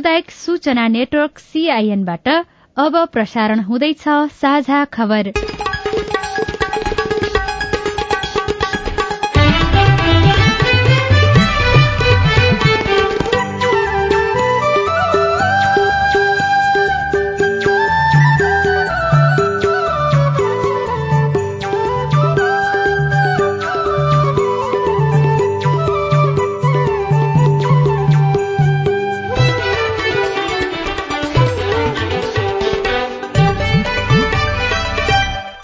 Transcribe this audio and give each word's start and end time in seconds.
सामुदायिक 0.00 0.30
सूचना 0.32 0.86
नेटवर्क 0.88 1.38
सीआईएनबाट 1.38 2.28
अब 2.76 2.96
प्रसारण 3.12 3.60
हुँदैछ 3.60 4.04
साझा 4.40 4.84
खबर। 4.96 5.32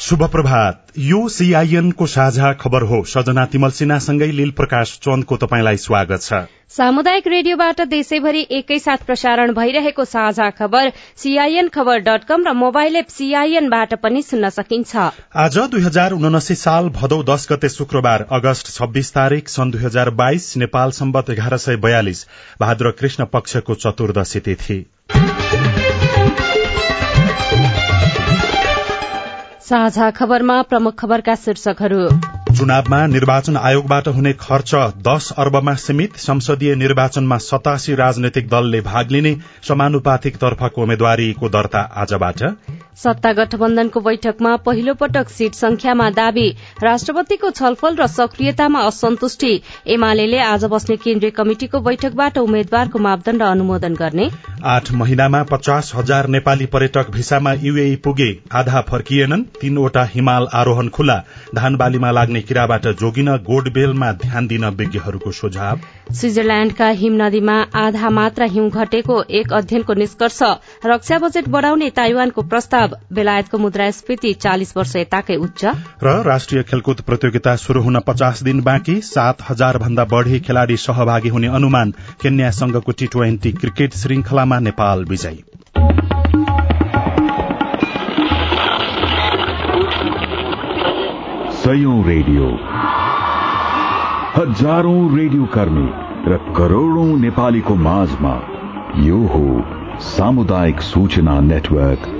शुभ 0.06 0.22
प्रभात 0.22 0.92
यो 0.98 1.28
सीआईएन 1.28 1.90
को 1.90 2.06
साझा 2.06 2.52
खबर 2.52 2.82
हो। 2.82 3.02
सजना 3.04 3.44
तिमल 3.46 3.70
सिन्हासँगै 3.70 4.26
लील 4.32 4.50
प्रकाश 4.50 4.92
चन्दको 5.04 5.36
तपाईँलाई 5.36 5.76
स्वागत 5.76 6.22
छ। 6.22 6.40
सामुदायिक 6.68 7.26
रेडियोबाट 7.26 7.80
देशैभरि 7.88 8.46
एकैसाथ 8.50 9.04
प्रसारण 9.06 9.52
भइरहेको 9.54 10.04
साझा 10.04 10.48
खबर 10.52 10.92
सीआईएन 11.16 11.68
खबर 11.68 11.98
डट 12.06 12.24
कम 12.24 12.46
र 12.46 12.52
मोबाइल 12.54 12.96
एप 12.96 13.08
सीआईएनबाट 13.08 13.94
पनि 13.98 14.22
सुन्न 14.22 14.48
सकिन्छ। 14.52 14.96
आज 15.36 15.58
दुई 15.58 15.82
हजार 15.82 16.12
उनासी 16.14 16.54
साल 16.56 16.88
भदौ 16.94 17.22
दश 17.26 17.46
गते 17.50 17.68
शुक्रबार 17.74 18.26
अगस्त 18.32 18.74
छब्बीस 18.74 19.12
तारीक 19.12 19.48
सन् 19.48 19.70
दुई 19.70 19.82
हजार 19.82 20.10
बाइस 20.16 20.52
नेपाल 20.56 20.90
सम्बत 20.94 21.30
एघार 21.30 21.56
सय 21.58 21.76
बयालिस 21.82 22.26
भाद्र 22.60 22.90
कृष्ण 23.00 23.24
पक्षको 23.32 23.74
चतुर्दशी 23.76 24.40
तिथि। 24.40 24.84
साझा 29.66 30.10
खबरमा 30.10 30.56
प्रमुख 30.62 30.94
खबरका 30.98 31.34
शीर्षकहरू। 31.34 32.02
चुनावमा 32.56 33.06
निर्वाचन 33.06 33.56
आयोगबाट 33.56 34.08
हुने 34.08 34.32
खर्च 34.32 34.74
दश 35.08 35.30
अर्बमा 35.38 35.74
सीमित 35.74 36.16
संसदीय 36.16 36.74
निर्वाचनमा 36.74 37.38
सतासी 37.38 37.94
राजनैतिक 37.94 38.48
दलले 38.48 38.80
भाग 38.80 39.10
लिने 39.10 39.36
समानुपातिक 39.68 40.36
तर्फको 40.36 40.82
उम्मेद्वारीको 40.82 41.48
दर्ता 41.48 41.80
आजबाट। 41.96 42.42
सत्ता 42.96 43.32
गठबन्धनको 43.32 44.00
बैठकमा 44.00 44.54
पहिलो 44.66 44.92
पटक 44.94 45.28
सीट 45.28 45.54
संख्यामा 45.54 46.08
दावी 46.10 46.48
राष्ट्रपतिको 46.82 47.50
छलफल 47.50 47.96
र 47.96 48.06
सक्रियतामा 48.08 48.80
असन्तुष्टि। 48.82 49.50
एमाले 49.86 50.38
आज 50.40 50.64
बस्ने 50.64 50.96
केन्द्रीय 50.96 51.30
कमिटिको 51.30 51.80
बैठकबाट 51.80 52.38
उम्मेद्वारको 52.38 52.98
मापदण्ड 52.98 53.42
अनुमोदन 53.42 53.94
गर्ने। 53.94 54.28
आठ 54.66 54.90
महिनामा 54.92 55.42
पचास 55.42 55.92
हजार 55.94 56.26
नेपाली 56.28 56.66
पर्यटक 56.66 57.10
भिसामा 57.10 57.52
युए 57.60 57.84
पुगे 57.96 58.30
आधा 58.52 58.80
फर्किएनन् 58.82 59.44
तीनवटा 59.60 60.04
हिमाल 60.14 60.48
आरोहण 60.54 60.88
खुला। 60.88 61.18
धान 61.54 61.76
बालीमा 61.76 62.10
लाग्ने 62.10 62.42
किराबाट 62.42 62.88
जोगिन 62.96 63.28
गोडबेलमा 63.44 64.10
ध्यान 64.24 64.46
दिन 64.46 64.64
विज्ञहरूको 64.80 65.32
सुझाव। 65.32 65.80
स्विजरल्याण्डका 66.14 66.88
हिम 66.94 67.22
नदीमा 67.22 67.60
आधा 67.76 68.10
मात्रा 68.12 68.46
हिउँ 68.46 68.70
घटेको 68.70 69.22
एक 69.34 69.52
अध्ययनको 69.52 69.94
निष्कर्ष। 69.96 70.42
रक्षा 70.86 71.18
बजेट 71.18 71.48
बढ़ाउने 71.50 71.90
ताइवानको 71.92 72.42
प्रस्ताव। 72.44 72.85
बेलायतको 73.12 73.58
मुद्रास्फीति 73.58 74.32
चालिस 74.32 74.76
वर्ष 74.76 74.96
यताकै 74.96 75.36
उच्च। 75.36 75.64
र 76.04 76.22
राष्ट्रिय 76.22 76.62
खेलकुद 76.62 77.00
प्रतियोगिता 77.00 77.56
शुरू 77.56 77.82
हुन 77.82 78.00
पचास 78.00 78.42
दिन 78.42 78.60
बाँकी 78.60 79.00
सात 79.00 79.36
हजार 79.50 79.78
भन्दा 79.78 80.04
बढ़ी 80.04 80.40
खेलाड़ी 80.40 80.76
सहभागी 80.76 81.28
हुने 81.28 81.46
अनुमान 81.46 81.90
केन्या 82.22 82.50
संघको 82.50 82.92
टी 82.92 83.06
ट्वेन्टी 83.06 83.52
क्रिकेट 83.52 83.94
श्रृंखलामा 83.94 84.58
नेपाल 84.58 85.04
विजयी। 85.04 85.44
रेडियो। 92.06 92.46
हजारौं 94.36 95.16
रेडियो 95.16 95.44
कर्मी 95.44 95.88
र 96.32 96.54
करोड़ौं 96.56 97.18
नेपालीको 97.18 97.74
माझमा 97.74 98.34
यो 98.98 99.16
हो 99.16 99.64
सामुदायिक 100.00 100.80
सूचना 100.80 101.40
नेटवर्क। 101.40 102.15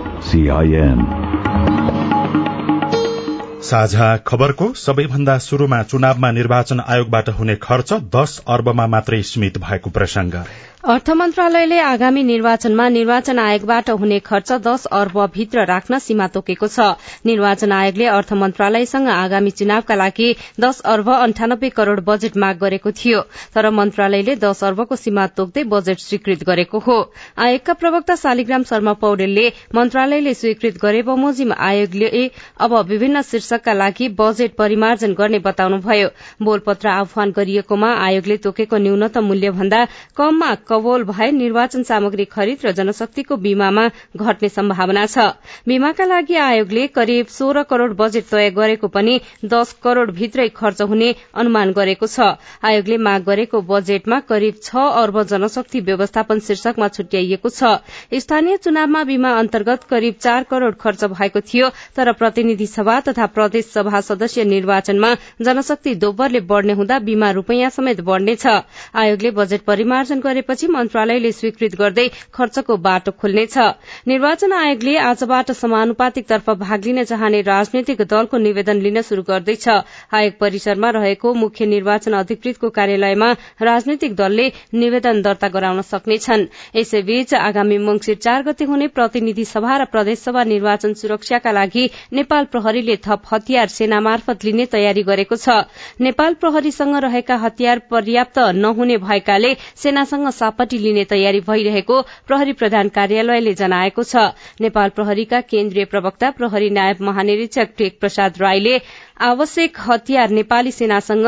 साझा 3.63 4.17
खबरको 4.17 4.73
सबैभन्दा 4.73 5.39
शुरूमा 5.39 5.83
चुनावमा 5.83 6.31
निर्वाचन 6.31 6.81
आयोगबाट 6.81 7.29
हुने 7.29 7.57
खर्च 7.57 7.93
दश 7.93 8.43
अर्बमा 8.49 8.87
मात्रै 8.87 9.23
सीमित 9.23 9.59
भएको 9.59 9.91
प्रसंग 9.91 10.33
अर्थ 10.87 11.09
मन्त्रालयले 11.11 11.79
आगामी 11.83 12.23
निर्वाचनमा 12.23 12.89
निर्वाचन 12.89 13.39
आयोगबाट 13.39 13.89
हुने 13.93 14.19
खर्च 14.23 14.51
दश 14.63 14.85
अर्ब 14.95 15.17
भित्र 15.35 15.65
राख्न 15.67 15.99
सीमा 15.99 16.27
तोकेको 16.35 16.67
छ। 16.69 16.95
निर्वाचन 17.27 17.73
आयोगले 17.73 18.07
अर्थ 18.09 18.33
मन्त्रालयसँग 18.33 19.09
आगामी 19.11 19.51
चुनावका 19.53 19.95
लागि 19.95 20.29
दश 20.61 20.79
अर्ब 20.87 21.11
अन्ठानब्बे 21.11 21.69
करोड़ 21.71 22.01
बजेट 22.07 22.37
माग 22.39 22.59
गरेको 22.59 22.91
थियो 22.93 23.21
तर 23.55 23.71
मन्त्रालयले 23.71 24.37
दश 24.37 24.63
अर्बको 24.63 24.97
सीमा 24.97 25.27
तोक्दै 25.35 25.65
बजेट 25.67 25.99
स्वीकृत 26.01 26.45
गरेको 26.47 26.79
हो। 26.79 26.99
आयोगका 27.39 27.73
प्रवक्ता 27.83 28.15
शालिग्राम 28.17 28.63
शर्मा 28.71 28.93
पौडेलले 29.03 29.49
मन्त्रालयले 29.75 30.35
स्वीकृत 30.37 30.79
गरे 30.83 31.03
बमोजिम 31.03 31.53
आयोगले 31.71 32.31
अब 32.61 32.77
विभिन्न 32.87 33.23
शीर्षकका 33.25 33.73
लागि 33.75 34.09
बजेट 34.23 34.55
परिमार्जन 34.55 35.19
गर्ने 35.19 35.43
बताउनुभयो। 35.51 36.09
बोलपत्र 36.45 36.89
आह्वान 36.95 37.35
गरिएकोमा 37.37 37.93
आयोगले 38.07 38.37
तोकेको 38.47 38.83
न्यूनतम 38.87 39.25
मूल्य 39.27 39.51
भन्दा 39.59 39.85
कममा 40.17 40.55
कवोल 40.77 41.05
भए 41.05 41.31
निर्वाचन 41.33 41.83
सामग्री 41.89 42.25
खरिद 42.27 42.65
र 42.65 42.71
जनशक्तिको 42.77 43.37
बीमामा 43.41 43.85
घट्ने 44.15 44.49
सम्भावना 44.51 45.05
छ। 45.07 45.19
बीमाका 45.65 46.05
लागि 46.05 46.35
आयोगले 46.37 46.87
करिब 46.93 47.27
सोह्र 47.33 47.63
करोड़ 47.65 47.93
बजेट 47.97 48.25
तय 48.29 48.51
गरेको 48.53 48.89
पनि 48.89 49.15
दश 49.47 49.73
करोड़ 49.83 50.11
भित्रै 50.11 50.49
खर्च 50.53 50.83
हुने 50.85 51.09
अनुमान 51.35 51.73
गरेको 51.73 52.07
छ। 52.07 52.37
आयोगले 52.63 52.97
माग 52.99 53.25
गरेको 53.25 53.61
बजेटमा 53.65 54.19
करिब 54.29 54.61
छ 54.63 54.85
अर्ब 55.01 55.23
जनशक्ति 55.25 55.81
व्यवस्थापन 55.81 56.41
शीर्षकमा 56.41 56.89
छुट्याइएको 56.91 57.49
छ। 57.51 57.73
स्थानीय 58.21 58.57
चुनावमा 58.59 59.05
बीमा 59.05 59.33
अन्तर्गत 59.39 59.89
करिब 59.91 60.21
चार 60.21 60.45
करोड़ 60.51 60.75
खर्च 60.77 61.05
भएको 61.15 61.41
थियो 61.43 61.71
तर 61.97 62.13
प्रतिनिधि 62.21 62.67
सभा 62.67 62.99
तथा 63.09 63.27
प्रदेश 63.33 63.73
सभा 63.73 64.01
सदस्य 64.03 64.45
निर्वाचनमा 64.47 65.15
जनशक्ति 65.41 65.95
दोब्बरले 66.05 66.41
बढ़ने 66.53 66.73
हुँदा 66.75 66.99
बीमा 67.09 67.31
रूपैयाँ 67.33 67.71
समेत 67.71 68.01
बढ़नेछ। 68.03 68.47
आयोगले 68.47 69.31
बजेट 69.33 69.65
परिमार्जन 69.65 70.21
गरेपछि 70.21 70.66
मन्त्रालयले 70.69 71.32
स्वीकृत 71.32 71.75
गर्दै 71.77 72.06
खर्चको 72.34 72.77
बाटो 72.78 73.10
खोल्नेछ। 73.12 73.56
निर्वाचन 74.09 74.53
आयोगले 74.53 74.97
आजबाट 75.00 75.50
समानुपातिक 75.53 76.27
तर्फ 76.28 76.50
भाग 76.59 76.84
लिन 76.84 77.04
चाहने 77.04 77.41
राजनैतिक 77.43 78.03
दलको 78.04 78.38
निवेदन 78.38 78.81
लिन 78.81 79.00
शुरू 79.03 79.22
गर्दैछ। 79.22 79.69
आयोग 79.69 80.38
परिसरमा 80.41 80.91
रहेको 80.91 81.34
मुख्य 81.37 81.66
निर्वाचन 81.66 82.12
अधिकृतको 82.15 82.71
कार्यालयमा 82.71 83.31
राजनैतिक 83.62 84.15
दलले 84.16 84.47
निवेदन 84.75 85.22
दर्ता 85.22 85.49
गराउन 85.49 85.82
सक्नेछन्। 85.84 86.47
यसैबीच 86.77 87.34
आगामी 87.37 87.78
मंगिर 87.81 88.16
चार 88.19 88.43
गते 88.43 88.65
हुने 88.65 88.87
प्रतिनिधि 88.97 89.44
सभा 89.47 89.77
र 89.77 89.84
प्रदेशसभा 89.87 90.44
निर्वाचन 90.47 90.94
सुरक्षाका 90.94 91.53
लागि 91.53 91.88
नेपाल 92.12 92.44
प्रहरीले 92.47 92.97
थप 93.06 93.22
हतियार 93.33 93.69
सेना 93.69 94.00
मार्फत 94.00 94.44
लिने 94.44 94.66
तयारी 94.66 95.03
गरेको 95.03 95.37
छ। 95.37 95.48
नेपाल 96.00 96.34
प्रहरीसँग 96.34 96.97
रहेका 97.04 97.37
हतियार 97.37 97.78
पर्याप्त 97.91 98.38
नहुने 98.56 98.97
भएकाले 98.98 99.54
सेनासँग 99.77 100.28
सापटी 100.47 100.79
लिने 100.79 101.05
तयारी 101.11 101.41
भइरहेको 101.47 102.01
प्रहरी 102.27 102.53
प्रधान 102.62 102.89
कार्यालयले 102.97 103.55
जनाएको 103.57 104.03
छ। 104.05 104.25
नेपाल 104.61 104.91
प्रहरीका 104.97 105.41
केन्द्रीय 105.51 105.84
प्रवक्ता 105.93 106.31
प्रहरी 106.39 106.71
नायब 106.73 107.03
महानिरीक्षक 107.03 107.73
टेक 107.79 107.99
प्रसाद 108.01 108.39
राईले 108.41 108.79
आवश्यक 109.27 109.81
हतियार 109.87 110.31
नेपाली 110.39 110.73
सेनासँग 110.73 111.27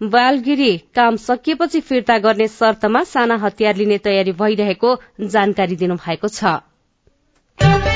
बालगिरी 0.00 0.76
काम 0.96 1.16
सकिएपछि 1.18 1.80
फिर्ता 1.80 2.18
गर्ने 2.20 2.48
शर्तमा 2.50 3.02
साना 3.06 3.36
हतियार 3.44 3.76
लिने 3.76 3.98
तयारी 4.04 4.32
भइरहेको 4.40 4.96
जानकारी 5.26 5.76
दिनुभएको 5.76 6.28
छ। 6.30 7.95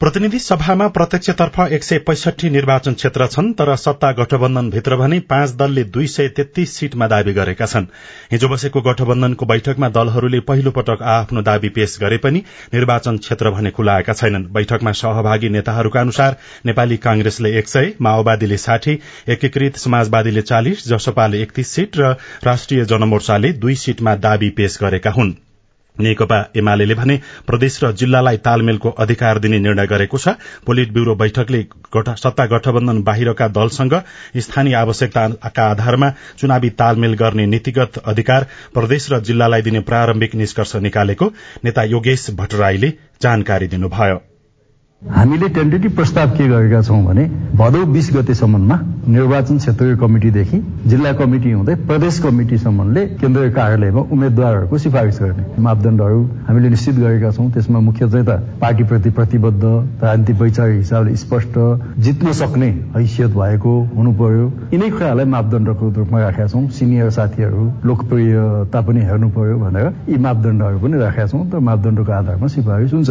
प्रतिनिधि 0.00 0.38
सभामा 0.38 0.86
प्रत्यक्षतर्फ 0.88 1.58
एक 1.72 1.84
सय 1.84 1.98
पैसठी 1.98 2.48
निर्वाचन 2.50 2.94
क्षेत्र 2.94 3.26
छन् 3.26 3.52
तर 3.52 3.74
सत्ता 3.76 4.10
गठबन्धनभित्र 4.12 4.96
भने 4.96 5.18
पाँच 5.30 5.54
दलले 5.54 5.82
दुई 5.86 6.06
सय 6.06 6.28
तेत्तीस 6.28 6.74
सीटमा 6.76 7.06
दावी 7.06 7.32
गरेका 7.32 7.66
छन्। 7.66 7.86
हिजो 8.32 8.48
बसेको 8.48 8.80
गठबन्धनको 8.80 9.46
बैठकमा 9.46 9.88
दलहरूले 9.88 10.40
पहिलो 10.50 10.70
पटक 10.70 11.02
आफ्नो 11.14 11.42
दावी 11.42 11.68
पेश 11.78 11.96
गरे 12.00 12.18
पनि 12.18 12.42
निर्वाचन 12.74 13.18
क्षेत्र 13.18 13.50
भने 13.50 13.70
खुलाएका 13.70 14.12
छैनन्। 14.12 14.46
बैठकमा 14.52 14.92
सहभागी 14.92 15.48
नेताहरूका 15.48 16.00
अनुसार 16.00 16.36
नेपाली 16.66 16.96
कांग्रेसले 17.08 17.56
एक 17.58 17.68
सय 17.68 17.92
माओवादीले 18.00 18.56
साठी 18.58 18.98
एकीकृत 19.28 19.82
समाजवादीले 19.86 20.42
चालिस 20.44 20.88
जसपाले 20.88 21.42
एकतीस 21.42 21.74
सीट 21.74 21.98
र 21.98 22.14
राष्ट्रिय 22.44 22.84
जनमोर्चाले 22.86 23.52
दुई 23.58 23.74
सीटमा 23.84 24.14
दावी 24.22 24.50
पेश 24.56 24.78
गरेका 24.82 25.10
हुन्। 25.10 25.34
नेकपा 26.00 26.38
एमाले 26.56 26.94
भने 26.94 27.16
प्रदेश 27.46 27.78
र 27.84 27.92
जिल्लालाई 27.94 28.36
तालमेलको 28.44 28.90
अधिकार 28.98 29.38
दिने 29.38 29.58
निर्णय 29.58 29.86
गरेको 29.86 30.18
छ। 30.18 30.36
पोलिट 30.66 30.92
ब्यूरो 30.92 31.14
बैठकले 31.14 31.62
सत्ता 31.96 32.46
गठबन्धन 32.46 33.02
बाहिरका 33.02 33.48
दलसँग 33.50 33.94
स्थानीय 34.38 34.74
आवश्यकताका 34.76 35.68
आधारमा 35.70 36.10
चुनावी 36.38 36.70
तालमेल 36.78 37.14
गर्ने 37.16 37.46
नीतिगत 37.48 37.98
अधिकार 38.06 38.46
प्रदेश 38.74 39.10
र 39.12 39.20
जिल्लालाई 39.22 39.62
दिने 39.62 39.80
प्रारम्भिक 39.90 40.34
निष्कर्ष 40.34 40.76
निकालेको 40.88 41.32
नेता 41.64 41.82
योगेश 41.84 42.30
भट्टराईले 42.38 42.92
जानकारी 43.22 43.66
दिनुभयो। 43.68 44.37
हामीले 45.02 45.48
टेन्टेटिभ 45.48 45.94
प्रस्ताव 45.96 46.30
के 46.36 46.46
गरेका 46.48 46.80
छौँ 46.82 47.02
भने 47.04 47.24
भदौ 47.56 47.84
बिस 47.92 48.10
गतेसम्ममा 48.14 48.76
निर्वाचन 49.08 49.58
क्षेत्रीय 49.58 49.94
कमिटिदेखि 49.96 50.58
जिल्ला 50.90 51.12
कमिटी 51.20 51.50
हुँदै 51.52 51.74
प्रदेश 51.86 52.18
कमिटिसम्मले 52.22 53.04
केन्द्रीय 53.20 53.50
कार्यालयमा 53.50 54.00
उम्मेद्वारहरूको 54.12 54.78
सिफारिस 54.78 55.20
गर्ने 55.22 55.62
मापदण्डहरू 55.62 56.20
हामीले 56.48 56.68
निश्चित 56.68 56.94
गरेका 56.96 57.30
छौँ। 57.30 57.50
त्यसमा 57.54 57.80
मुख्य 57.80 58.10
चाहिँ 58.10 58.26
त 58.26 58.58
पार्टीप्रति 58.60 59.10
प्रतिबद्ध 59.18 59.64
राजनीतिक 59.64 60.36
वैचारिक 60.42 60.76
हिसाबले 60.76 61.16
स्पष्ट 61.24 61.58
जित्न 62.02 62.32
सक्ने 62.42 62.70
हैसियत 62.98 63.30
भएको 63.38 63.78
हुनु 63.96 64.12
पर्यो 64.20 64.52
यिनै 64.74 64.90
कुराहरूलाई 64.90 65.26
मापदण्डको 65.30 65.94
रूपमा 65.96 66.20
राखेका 66.20 66.46
छौँ। 66.48 66.68
सिनियर 66.74 67.10
साथीहरू 67.16 67.72
लोकप्रियता 67.86 68.80
पनि 68.82 69.00
हेर्नु 69.08 69.28
पर्यो 69.38 69.58
भनेर 69.58 69.92
यी 70.10 70.18
मापदण्डहरू 70.28 70.78
पनि 70.84 71.04
राखेका 71.06 71.26
छौँ। 71.26 71.44
र 71.54 71.58
मापदण्डको 71.70 72.12
आधारमा 72.12 72.46
सिफारिस 72.56 72.92
हुन्छ 72.92 73.10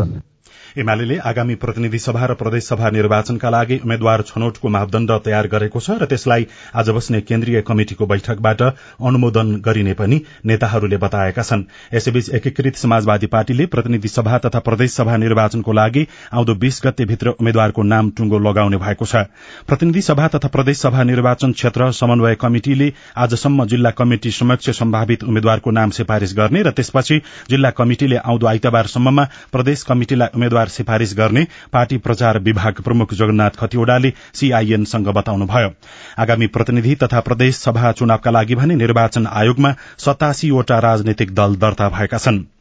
एमाले 0.79 1.15
आगामी 1.25 1.56
प्रतिनिधि 1.56 2.00
सभा 2.00 2.25
र 2.27 2.33
प्रदेशसभा 2.38 2.89
निर्वाचनका 2.91 3.50
लागि 3.50 3.77
उम्मेद्वार 3.83 4.21
छनौटको 4.21 4.69
मापदण्ड 4.69 5.12
तयार 5.25 5.47
गरेको 5.50 5.79
छ 5.79 5.95
र 6.01 6.06
त्यसलाई 6.06 6.45
आज 6.77 6.89
बस्ने 6.97 7.21
केन्द्रीय 7.24 7.62
कमिटिको 7.68 8.06
बैठकबाट 8.06 8.62
अनुमोदन 8.62 9.56
गरिने 9.65 9.94
पनि 9.97 10.19
नेताहरूले 10.45 10.97
बताएका 10.97 11.44
छन्। 11.44 11.63
यसैबीच 11.94 12.29
एकीकृत 12.39 12.75
समाजवादी 12.77 13.27
पार्टीले 13.27 13.65
प्रतिनिधि 13.68 14.07
सभा 14.07 14.38
तथा 14.45 14.59
प्रदेशसभा 14.68 15.15
निर्वाचनको 15.18 15.74
लागि 15.74 16.06
आउँदो 16.33 16.56
बीस 16.56 16.81
गते 16.85 17.06
भित्र 17.06 17.33
उम्मेद्वारको 17.35 17.83
नाम 17.85 18.09
टुंगो 18.18 18.39
लगाउने 18.39 18.77
भएको 18.77 19.06
छ। 19.07 19.25
प्रतिनिधि 19.68 20.01
सभा 20.03 20.27
तथा 20.35 20.53
प्रदेशसभा 20.57 21.03
निर्वाचन 21.03 21.57
क्षेत्र 21.57 21.91
समन्वय 22.01 22.35
कमिटिले 22.38 22.91
आजसम्म 23.18 23.65
जिल्ला 23.73 23.91
कमिटि 23.97 24.31
समक्ष 24.33 24.69
सम्भावित 24.77 25.23
उम्मेद्वारको 25.25 25.71
नाम 25.71 25.97
सिफारिश 25.97 26.38
गर्ने 26.38 26.62
र 26.62 26.77
त्यसपछि 26.77 27.19
जिल्ला 27.50 27.75
कमिटिले 27.81 28.23
आउँदो 28.27 28.47
आइतबारसम्ममा 28.47 29.27
प्रदेश 29.51 29.83
कमिटिलाई 29.89 30.35
उम्मेद्वार 30.35 30.65
सिफारिश 30.67 31.13
गर्ने 31.13 31.47
पार्टी 31.73 31.97
प्रचार 31.97 32.39
विभाग 32.39 32.81
प्रमुख 32.81 33.13
जगन्नाथ 33.13 33.49
खतिवड़ाले 33.49 34.13
सीआईएनसँग 34.33 35.07
बताउनुभयो। 35.07 35.73
आगामी 36.19 36.47
प्रतिनिधि 36.47 36.95
तथा 36.95 37.19
प्रदेश 37.19 37.55
सभा 37.55 37.91
चुनावका 37.91 38.31
लागि 38.31 38.55
भने 38.55 38.75
निर्वाचन 38.75 39.27
आयोगमा 39.27 39.73
सतासीवटा 39.97 40.79
राजनैतिक 40.79 41.35
दल 41.35 41.55
दर्ता 41.55 41.89
भएका 41.89 42.17
छनृ। 42.17 42.56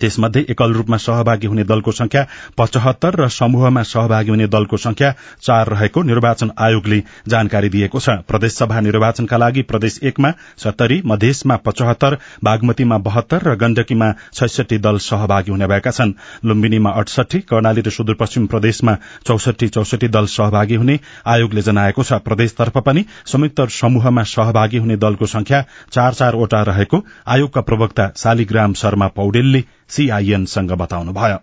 त्यसमध्ये 0.00 0.44
एकल 0.50 0.72
रूपमा 0.72 0.96
सहभागी 0.98 1.46
हुने 1.46 1.64
दलको 1.64 1.92
संख्या 1.92 2.24
पचहत्तर 2.58 3.20
र 3.20 3.28
समूहमा 3.30 3.82
सहभागी 3.84 4.30
हुने 4.30 4.46
दलको 4.48 4.76
संख्या 4.78 5.12
चार 5.42 5.68
रहेको 5.68 6.02
निर्वाचन 6.02 6.50
आयोगले 6.58 7.02
जानकारी 7.28 7.68
दिएको 7.68 8.00
छ। 8.00 8.08
प्रदेशसभा 8.28 8.80
निर्वाचनका 8.80 9.36
लागि 9.36 9.62
प्रदेश 9.62 9.98
एकमा 10.02 10.30
सत्तरी 10.58 11.00
मधेसमा 11.06 11.56
पचहत्तर 11.66 12.18
बागमतीमा 12.44 12.98
बहत्तर 13.00 13.48
र 13.48 13.54
गण्डकीमा 13.56 14.12
छैसठी 14.32 14.78
दल 14.78 14.98
सहभागी 15.00 15.50
हुने 15.50 15.66
भएका 15.66 15.90
छन्। 15.90 16.12
लुम्बिनीमा 16.44 16.90
अडसठी 16.92 17.40
कर्णाली 17.48 17.80
र 17.80 17.90
सुदूरपश्चिम 17.90 18.46
प्रदेशमा 18.46 18.96
चौसठी 19.26 19.68
चौसठी 19.68 20.08
दल 20.08 20.26
सहभागी 20.28 20.74
हुने 20.74 20.98
आयोगले 21.26 21.62
जनाएको 21.62 22.02
छ। 22.02 22.20
प्रदेशतर्फ 22.24 22.78
पनि 22.86 23.04
संयुक्त 23.26 23.60
समूहमा 23.72 24.22
सहभागी 24.28 24.78
हुने 24.78 24.96
दलको 24.98 25.26
संख्या 25.28 25.64
चार 25.92 26.14
चारवटा 26.14 26.62
रहेको 26.62 27.04
आयोगका 27.26 27.60
प्रवक्ता 27.60 28.10
शालिग्राम 28.16 28.72
शर्मा 28.74 29.06
पौडेलले 29.16 29.64
सीआईएनसँग 29.88 30.72
बताउनुभयो। 30.78 31.38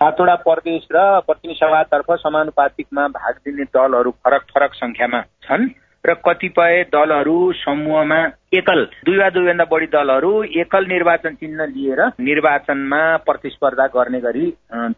सातवटा 0.00 0.34
प्रदेश 0.34 0.86
र 0.92 1.20
प्रतिनिधि 1.20 1.58
सभातर्फ 1.58 2.12
समानुपातिकमा 2.18 3.06
भाग 3.08 3.34
दिने 3.44 3.64
दलहरू 3.70 4.10
फरक 4.10 4.42
फरक 4.54 4.74
संख्यामा 4.74 5.20
छन् 5.42 5.68
र 6.04 6.14
कतिपय 6.26 6.82
दलहरू 6.92 7.36
समूहमा 7.56 8.18
एकल 8.52 8.82
दुई 9.06 9.16
वा 9.18 9.28
दुईभन्दा 9.30 9.64
बढी 9.64 9.86
दलहरू 9.86 10.32
एकल 10.60 10.84
निर्वाचन 10.86 11.34
चिन्ह 11.34 11.64
लिएर 11.66 12.00
निर्वाचनमा 12.20 13.00
प्रतिस्पर्धा 13.26 13.86
गर्ने 13.86 14.20
गरी 14.20 14.46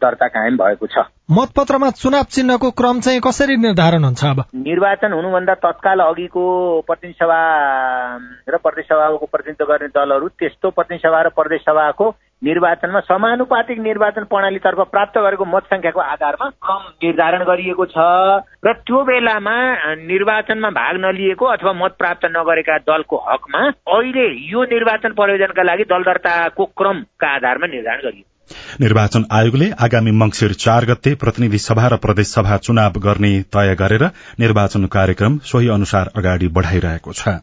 दर्ता 0.01 0.27
कायम 0.27 0.57
भएको 0.57 0.87
छ। 0.87 1.05
मतपत्रमा 1.31 1.89
चुनाव 2.01 2.23
चिन्हको 2.29 2.71
क्रम 2.71 2.99
चाहिँ 2.99 3.21
कसरी 3.23 3.55
निर्धारण 3.57 4.03
हुन्छ 4.03 4.25
अब? 4.25 4.43
निर्वाचन 4.67 5.13
हुनुभन्दा 5.13 5.53
तत्काल 5.63 5.99
अघिको 5.99 6.43
प्रतिनिधि 6.81 7.17
सभा 7.23 7.41
र 8.49 8.57
प्रदेश 8.57 8.85
सभाको 8.85 9.25
प्रतिनिधित्व 9.25 9.65
गर्ने 9.65 9.87
दलहरू 9.95 10.27
त्यस्तो 10.27 10.69
प्रतिनिधि 10.69 11.07
सभा 11.07 11.21
र 11.21 11.29
प्रदेश 11.29 11.61
सभाको 11.61 12.11
निर्वाचनमा 12.41 12.99
समानुपातिक 12.99 13.79
निर्वाचन 13.79 14.23
प्रणालीतर्फ 14.23 14.79
प्राप्त 14.91 15.17
गरेको 15.17 15.45
मत 15.45 15.63
संख्याको 15.63 15.99
आधारमा 15.99 16.49
क्रम 16.61 16.83
निर्धारण 17.03 17.43
गरिएको 17.43 17.85
छ 17.85 18.05
र 18.65 18.73
त्यो 18.85 19.03
बेलामा 19.03 19.55
निर्वाचनमा 20.03 20.69
भाग 20.69 20.99
नलिएको 21.05 21.45
अथवा 21.45 21.73
मत 21.73 21.95
प्राप्त 21.97 22.25
नगरेका 22.25 22.77
दलको 22.85 23.17
हकमा 23.27 23.61
अहिले 23.89 24.27
यो 24.51 24.63
निर्वाचन 24.69 25.17
प्रयोजनका 25.17 25.63
लागि 25.63 25.83
दल 25.83 26.03
दर्ताको 26.03 26.65
क्रमका 26.77 27.33
आधारमा 27.35 27.67
निर्धारण 27.67 28.01
गरियो 28.01 28.25
निर्वाचन 28.81 29.25
आयोगले 29.31 29.71
आगामी 29.79 30.11
मंगिर 30.11 30.53
चार 30.59 30.85
गते 30.85 31.15
प्रतिनिधि 31.15 31.57
सभा 31.57 31.87
र 31.87 31.97
प्रदेश 31.97 32.27
सभा 32.27 32.57
चुनाव 32.63 33.01
गर्ने 33.01 33.33
तय 33.53 33.75
गरेर 33.75 34.09
निर्वाचन 34.39 34.85
कार्यक्रम 34.93 35.37
सोही 35.49 35.69
अनुसार 35.69 36.11
अगाडि 36.15 36.47
बढ़ाइरहेको 36.53 37.13
छ। 37.13 37.37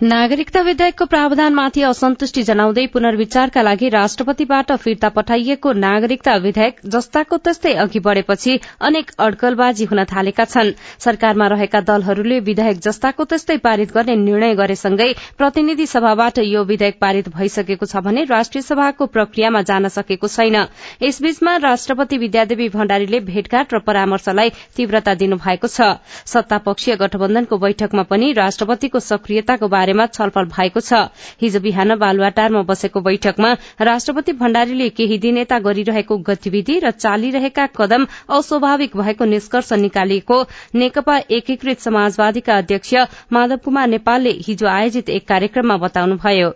नागरिकता 0.00 0.60
विधेयकको 0.62 1.04
प्रावधानमाथि 1.04 1.82
असन्तुष्टि 1.84 2.42
जनाउँदै 2.42 2.84
पुनर्विचारका 2.92 3.62
लागि 3.62 3.88
राष्ट्रपतिबाट 3.90 4.70
फिर्ता 4.74 5.08
पठाइएको 5.12 5.72
नागरिकता 5.76 6.36
विधेयक 6.36 6.76
जस्ताको 6.86 7.36
त्यस्तै 7.38 7.72
अघि 7.76 8.00
बढ़ेपछि 8.00 8.56
अनेक 8.80 9.10
अड्कलबाजी 9.20 9.84
हुन 9.84 10.02
थालेका 10.04 10.44
छन्। 10.44 10.72
सरकारमा 10.98 11.46
रहेका 11.46 11.80
दलहरूले 11.84 12.38
विधेयक 12.40 12.80
जस्ताको 12.80 13.24
त्यस्तै 13.24 13.56
पारित 13.58 13.92
गर्ने 13.92 14.16
निर्णय 14.16 14.54
गरेसँगै 14.54 15.10
प्रतिनिधि 15.36 15.86
सभाबाट 15.86 16.38
यो 16.38 16.64
विधेयक 16.64 16.96
पारित 16.98 17.28
भइसकेको 17.36 17.86
छ 17.86 18.00
भने 18.00 18.24
राष्ट्रिय 18.32 18.62
सभाको 18.62 19.06
प्रक्रियामा 19.12 19.62
जान 19.68 19.88
सकेको 19.90 20.28
छैन। 20.28 20.56
यसबीचमा 21.02 21.56
राष्ट्रपति 21.58 22.16
विद्यादेवी 22.16 22.68
भण्डारीले 22.70 23.20
भेटघाट 23.28 23.74
र 23.74 23.84
परामर्शलाई 23.84 24.56
तीव्रता 24.76 25.14
दिनुभएको 25.20 25.68
छ। 25.68 25.92
सत्तापक्षीय 26.24 26.96
गठबन्धनको 26.96 27.58
बैठकमा 27.58 28.08
पनि 28.08 28.32
राष्ट्रपतिको 28.40 28.98
सक्रियताको 29.02 29.68
बारे 29.68 29.88
बारेमा 29.90 30.06
छलफल 30.08 30.44
भएको 30.46 30.80
छ। 30.80 31.10
हिजो 31.40 31.60
बिहान 31.60 31.94
बालुवाटारमा 31.98 32.62
बसेको 32.62 33.00
बैठकमा 33.02 33.50
राष्ट्रपति 33.80 34.32
भण्डारीले 34.34 34.88
केही 34.90 35.18
दिन 35.18 35.38
यता 35.38 35.58
गरिरहेको 35.60 36.16
गतिविधि 36.20 36.78
र 36.78 36.90
चालिरहेका 36.92 37.66
कदम 37.74 38.06
अस्वाभाविक 38.30 38.96
भएको 38.96 39.24
निष्कर्ष 39.26 39.72
निकालिएको 39.74 40.36
नेकपा 40.74 41.16
एकीकृत 41.30 41.78
समाजवादीका 41.80 42.56
अध्यक्ष 42.56 42.94
माधव 43.32 43.56
कुमार 43.64 43.88
नेपालले 43.88 44.30
हिजो 44.46 44.66
आयोजित 44.68 45.10
एक 45.10 45.28
कार्यक्रममा 45.28 45.76
बताउनुभयो। 45.82 46.48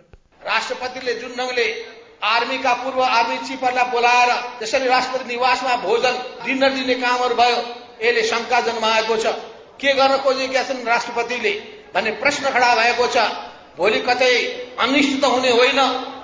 राष्ट्रपतिले 0.45 1.13
जुन 1.19 1.31
ढंगले 1.35 1.67
आर्मीका 2.25 2.73
पूर्व 2.73 3.01
आर्मी 3.03 3.37
चिफहरूलाई 3.43 3.91
बोलाएर 3.91 4.31
त्यसरी 4.59 4.87
राष्ट्रपति 4.87 5.27
निवासमा 5.27 5.75
भोजन 5.83 6.15
डिनर 6.45 6.71
दिने 6.73 6.95
कामहरू 7.03 7.35
भयो 7.35 7.59
यसले 8.01 8.23
शंका 8.23 8.59
जन्माएको 8.61 9.17
छ। 9.17 9.35
के 9.75 9.93
गर्न 9.93 10.17
खोजेका 10.23 10.61
छन् 10.63 10.85
राष्ट्रपतिले? 10.87 11.51
भन्ने 11.95 12.11
प्रश्न 12.11 12.49
खडा 12.49 12.71
भएको 12.75 13.07
छ। 13.07 13.17
भोलि 13.77 13.99
कतै 13.99 14.33
अनिश्चित 14.79 15.23
हुने 15.25 15.51
होइन। 15.51 15.79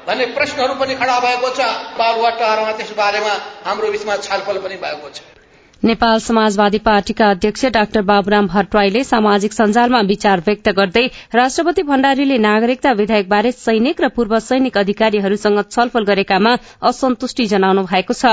भन्ने 0.07 0.25
प्रश्नहरू 0.35 0.73
पनि 0.75 0.95
खडा 0.95 1.19
भएको 1.19 1.49
छ। 1.49 1.59
बालुवाटारमा 1.97 2.71
त्यस 2.71 2.91
बारेमा 2.93 3.33
हाम्रो 3.65 3.91
बीचमा 3.91 4.17
छलफल 4.19 4.57
पनि 4.59 4.75
भएको 4.77 5.09
छ। 5.09 5.40
नेपाल 5.83 6.19
समाजवादी 6.19 6.77
पार्टीका 6.77 7.29
अध्यक्ष 7.31 7.65
डाक्टर 7.75 8.01
बाबुराम 8.01 8.47
भट्टराईले 8.47 9.03
सामाजिक 9.03 9.53
सञ्जालमा 9.53 10.01
विचार 10.09 10.39
व्यक्त 10.45 10.69
गर्दै 10.69 11.05
राष्ट्रपति 11.33 11.83
भण्डारीले 11.83 12.37
नागरिकता 12.37 12.91
विधेयकबारे 12.99 13.51
सैनिक 13.53 14.01
र 14.01 14.09
पूर्व 14.09 14.37
सैनिक 14.41 14.77
अधिकारीहरूसँग 14.77 15.61
छलफल 15.71 16.03
गरेकामा 16.05 16.51
असन्तुष्टि 16.83 17.45
जनाउनु 17.47 17.83
भएको 17.83 18.13
छ। 18.13 18.25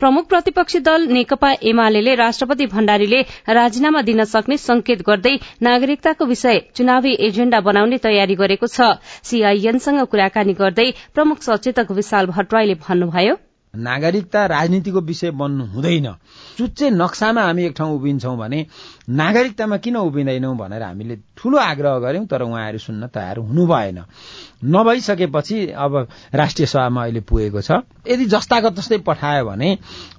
प्रमुख 0.00 0.26
प्रतिपक्षी 0.28 0.80
दल 0.82 1.06
नेकपा 1.10 1.52
एमाले 1.64 2.14
राष्ट्रपति 2.16 2.66
भण्डारीले 2.74 3.20
राजीनामा 3.54 4.02
दिन 4.02 4.24
सक्ने 4.26 4.56
संकेत 4.58 5.06
गर्दै 5.06 5.34
नागरिकताको 5.62 6.26
विषय 6.26 6.60
चुनावी 6.74 7.12
एजेण्डा 7.28 7.60
बनाउने 7.62 7.98
तयारी 8.02 8.34
गरेको 8.34 8.66
छ। 8.68 8.90
सीआईएनसँग 9.22 10.04
कुराकानी 10.10 10.58
गर्दै 10.58 10.90
प्रमुख 11.14 11.42
सचेतक 11.42 11.92
विशाल 11.92 12.26
भट्टराईले 12.34 12.74
भन्नुभयो 12.82 13.38
नागरिकता 13.74 14.44
राजनीतिको 14.48 15.00
विषय 15.06 15.30
बन्नु 15.38 15.64
हुँदैन। 15.72 16.06
चुच्चे 16.56 16.90
नक्सामा 16.90 17.42
हामी 17.42 17.64
एक 17.64 17.74
ठाउँ 17.78 17.94
उभिन्छौँ 17.96 18.36
भने 18.38 18.66
नागरिकतामा 19.10 19.76
किन 19.84 19.96
उभिँदैनौ 19.96 20.52
भनेर 20.56 20.82
हामीले 20.82 21.16
ठूलो 21.36 21.58
आग्रह 21.58 21.98
गर्यौं 22.04 22.26
तर 22.26 22.42
उहाँहरू 22.42 22.78
सुन्न 22.78 23.06
तयार 23.14 23.38
हुनु 23.38 23.66
भएन 23.66 23.98
नभइसकेपछि 24.64 25.56
अब 25.76 25.96
राष्ट्रिय 26.34 26.66
सभामा 26.66 27.02
अहिले 27.02 27.20
पुगेको 27.28 27.60
छ। 27.60 27.70
यदि 28.08 28.24
जस्ताको 28.24 28.70
तस्तै 28.72 28.98
पठायो 29.04 29.44
भने 29.44 29.68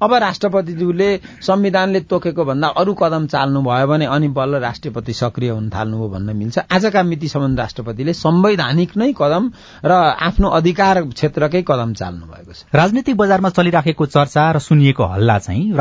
अब 0.03 0.13
राष्ट्रपतिज्यूले 0.13 1.09
संविधानले 1.41 1.99
तोकेको 2.05 2.45
भन्दा 2.45 2.67
अरू 2.77 2.93
कदम 2.93 3.25
चाल्नु 3.27 3.61
भयो 3.61 3.87
भने 3.87 4.05
अनि 4.05 4.27
बल्ल 4.37 4.59
राष्ट्रपति 4.61 5.13
सक्रिय 5.13 5.49
हुन 5.49 5.69
थाल्नुभयो 5.69 6.09
भन्न 6.09 6.35
मिल्छ। 6.37 6.57
आजका 6.69 7.03
मितिसम्म 7.03 7.55
राष्ट्रपतिले 7.57 8.13
संवैधानिक 8.13 8.97
नै 8.97 9.11
कदम 9.17 9.51
र 9.85 9.91
आफ्नो 10.29 10.47
अधिकार 10.59 11.01
क्षेत्रकै 11.17 11.63
कदम 11.67 11.93
चाल्नु 11.93 12.25
भएको 12.27 12.53
छ। 12.53 12.63
राजनीतिक 12.75 13.17
बजारमा 13.17 13.49
चलिराखेको 13.49 14.05
चर्चा 14.05 14.51
र 14.51 14.59
सुनिएको 14.59 15.03
हल्ला 15.03 15.37
चाहिँ 15.39 15.73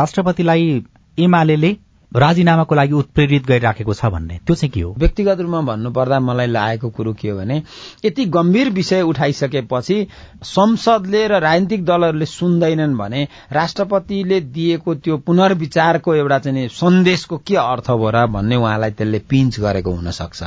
राष्ट्रपतिलाई 0.46 0.82
एमाले 1.18 1.76
राजीनामाको 2.12 2.74
लागि 2.74 2.92
उत्प्रेरित 2.92 3.46
गरिराखेको 3.46 3.94
छ 3.94 4.06
भन्ने। 4.06 4.38
त्यो 4.46 4.54
चाहिँ 4.54 4.70
के 4.72 4.80
हो? 4.80 4.94
व्यक्तिगत 4.98 5.40
रूपमा 5.40 5.60
भन्नुपर्दा 5.60 6.20
मलाई 6.20 6.46
लागेको 6.46 6.88
कुरो 6.88 7.12
के 7.12 7.28
हो 7.28 7.36
भने 7.36 7.62
यति 8.04 8.24
गम्भीर 8.24 8.70
विषय 8.70 9.02
उठाइसकेपछि 9.02 10.06
संसदले 10.42 11.26
र 11.28 11.40
राजनीतिक 11.40 11.84
दलहरूले 11.84 12.26
सुन्दैनन् 12.26 12.96
भने 12.96 13.28
राष्ट्रपतिले 13.52 14.40
दिएको 14.40 14.94
त्यो 14.94 15.16
पुनर्विचारको 15.18 16.14
एउटा 16.14 16.38
चाहिँ 16.38 16.68
सन्देशको 16.68 17.36
के 17.36 17.56
अर्थ 17.56 17.90
हो 17.90 18.10
र 18.10 18.26
भन्ने 18.26 18.56
उहाँलाई 18.56 18.90
त्यसले 18.90 19.18
पिन्च 19.18 19.60
गरेको 19.60 19.90
हुन 19.90 20.10
सक्छ 20.10 20.40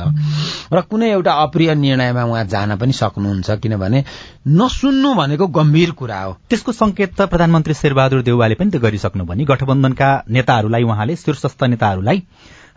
र 0.72 0.80
कुनै 0.80 1.10
एउटा 1.10 1.32
अप्रिय 1.32 1.74
निर्णयमा 1.74 2.24
उहाँ 2.24 2.44
जान 2.44 2.76
पनि 2.76 2.92
सक्नुहुन्छ 2.92 3.50
किनभने 3.50 4.04
नसुन्नु 4.48 5.14
भनेको 5.14 5.46
गम्भीर 5.46 5.90
कुरा 5.90 6.20
हो। 6.22 6.32
त्यसको 6.48 6.72
संकेत 6.72 7.10
त 7.16 7.28
प्रधानमन्त्री 7.28 7.74
शेरबहादुर 7.74 8.22
देउवाले 8.24 8.54
पनि 8.56 8.70
त 8.70 8.76
गरिसक्नु 8.80 9.24
भयो 9.28 9.44
गठबन्धनका 9.44 10.08
नेताहरूलाई 10.32 10.82
उहाँले 10.82 11.16
शीर्ष 11.16 11.40
प्रशस्त 11.40 11.64
नेताहरूलाई 11.64 12.22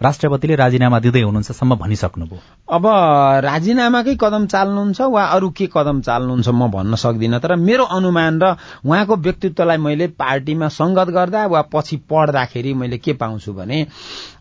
राष्ट्रपतिले 0.01 0.55
राजीनामा 0.55 0.99
दिँदै 0.99 1.21
हुनुहुन्छ 1.21 1.63
भनिसक्नुभयो। 1.63 2.39
अब 2.69 2.85
राजीनामाकै 3.45 4.15
कदम 4.19 4.45
चाल्नुहुन्छ 4.45 5.01
वा 5.01 5.23
अरू 5.35 5.49
के 5.49 5.67
कदम 5.73 6.01
चाल्नुहुन्छ 6.01 6.49
म 6.49 6.67
भन्न 6.71 6.95
सक्दिनँ 6.95 7.39
तर 7.39 7.55
मेरो 7.55 7.83
अनुमान 7.83 8.41
र 8.41 8.55
उहाँको 8.85 9.15
व्यक्तित्वलाई 9.15 9.77
मैले 9.77 10.07
पार्टीमा 10.17 10.67
संगत 10.69 11.07
गर्दा 11.13 11.45
वा 11.47 11.61
पछि 11.73 11.97
पढ्दाखेरि 12.09 12.73
मैले 12.73 12.97
के 12.97 13.13
पाउँछु 13.13 13.53
भने 13.53 13.85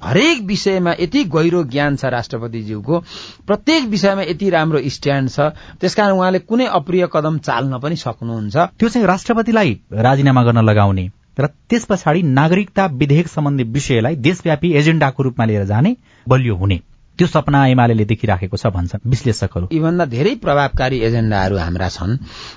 हरेक 0.03 0.43
विषयमा 0.47 0.93
यति 1.01 1.25
गहिरो 1.25 1.63
ज्ञान 1.65 1.97
छ 1.97 2.05
राष्ट्रपतिज्यूको 2.17 2.99
प्रत्येक 3.47 3.89
विषयमा 3.89 4.23
यति 4.23 4.51
राम्रो 4.51 4.81
स्ट्यान्ड 4.89 5.31
छ 5.31 5.53
त्यसकारण 5.81 6.13
उहाँले 6.13 6.39
कुनै 6.45 6.67
अप्रिय 6.73 7.09
कदम 7.13 7.39
चाल्न 7.39 7.79
पनि 7.79 7.97
सक्नुहुन्छ। 7.97 8.57
त्यो 8.57 8.89
चाहिँ 8.89 9.07
राष्ट्रपतिलाई 9.07 9.81
राजीनामा 9.93 10.43
गर्न 10.43 10.65
लगाउने 10.65 11.11
र 11.41 11.47
त्यस 11.47 11.85
पछाडि 11.85 12.23
नागरिकता 12.23 12.87
विधेयक 12.95 13.29
सम्बन्धी 13.29 13.65
विषयलाई 13.73 14.17
देशव्यापी 14.17 14.73
एजेण्डाको 14.73 15.23
रूपमा 15.23 15.45
लिएर 15.45 15.65
जाने 15.65 15.97
बलियो 16.29 16.57
हुने। 16.57 16.81
त्यो 17.19 17.27
सपना 17.29 17.67
एमाले 17.67 18.05
देखिराखेको 18.05 18.57
छ 18.57 18.67
भन्छन् 18.73 19.05
विश्लेषकहरू। 19.05 19.69
यीभन्दा 19.73 20.05
धेरै 20.05 20.35
प्रभावकारी 20.43 20.99
एजेण्डाहरू 20.99 21.57
हाम्रा 21.57 21.89
छन्। 21.89 22.17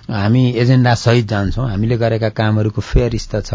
हामी 0.10 0.44
एजेण्डा 0.58 0.94
सहित 0.96 1.28
जान्छौँ। 1.28 1.70
हामीले 1.70 1.98
गरेका 1.98 2.30
कामहरूको 2.30 2.82
फेरिस्त 2.82 3.36
छ। 3.46 3.54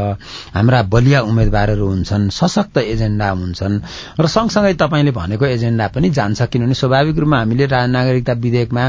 हाम्रा 0.54 0.83
बलिया 0.92 1.21
उम्मेद्वारहरू 1.23 1.87
हुन्छन् 1.87 2.28
सशक्त 2.30 2.78
एजेण्डा 2.78 3.28
हुन्छन्। 3.30 3.80
र 4.21 4.26
सँगसँगै 4.26 4.75
तपाईँले 4.75 5.11
भनेको 5.11 5.47
एजेण्डा 5.47 5.87
पनि 5.88 6.11
जान्छ 6.11 6.42
किनभने 6.42 6.75
स्वाभाविक 6.75 7.19
रूपमा 7.19 7.38
हामीले 7.38 7.66
नागरिकता 7.66 8.33
विधेयकमा 8.33 8.85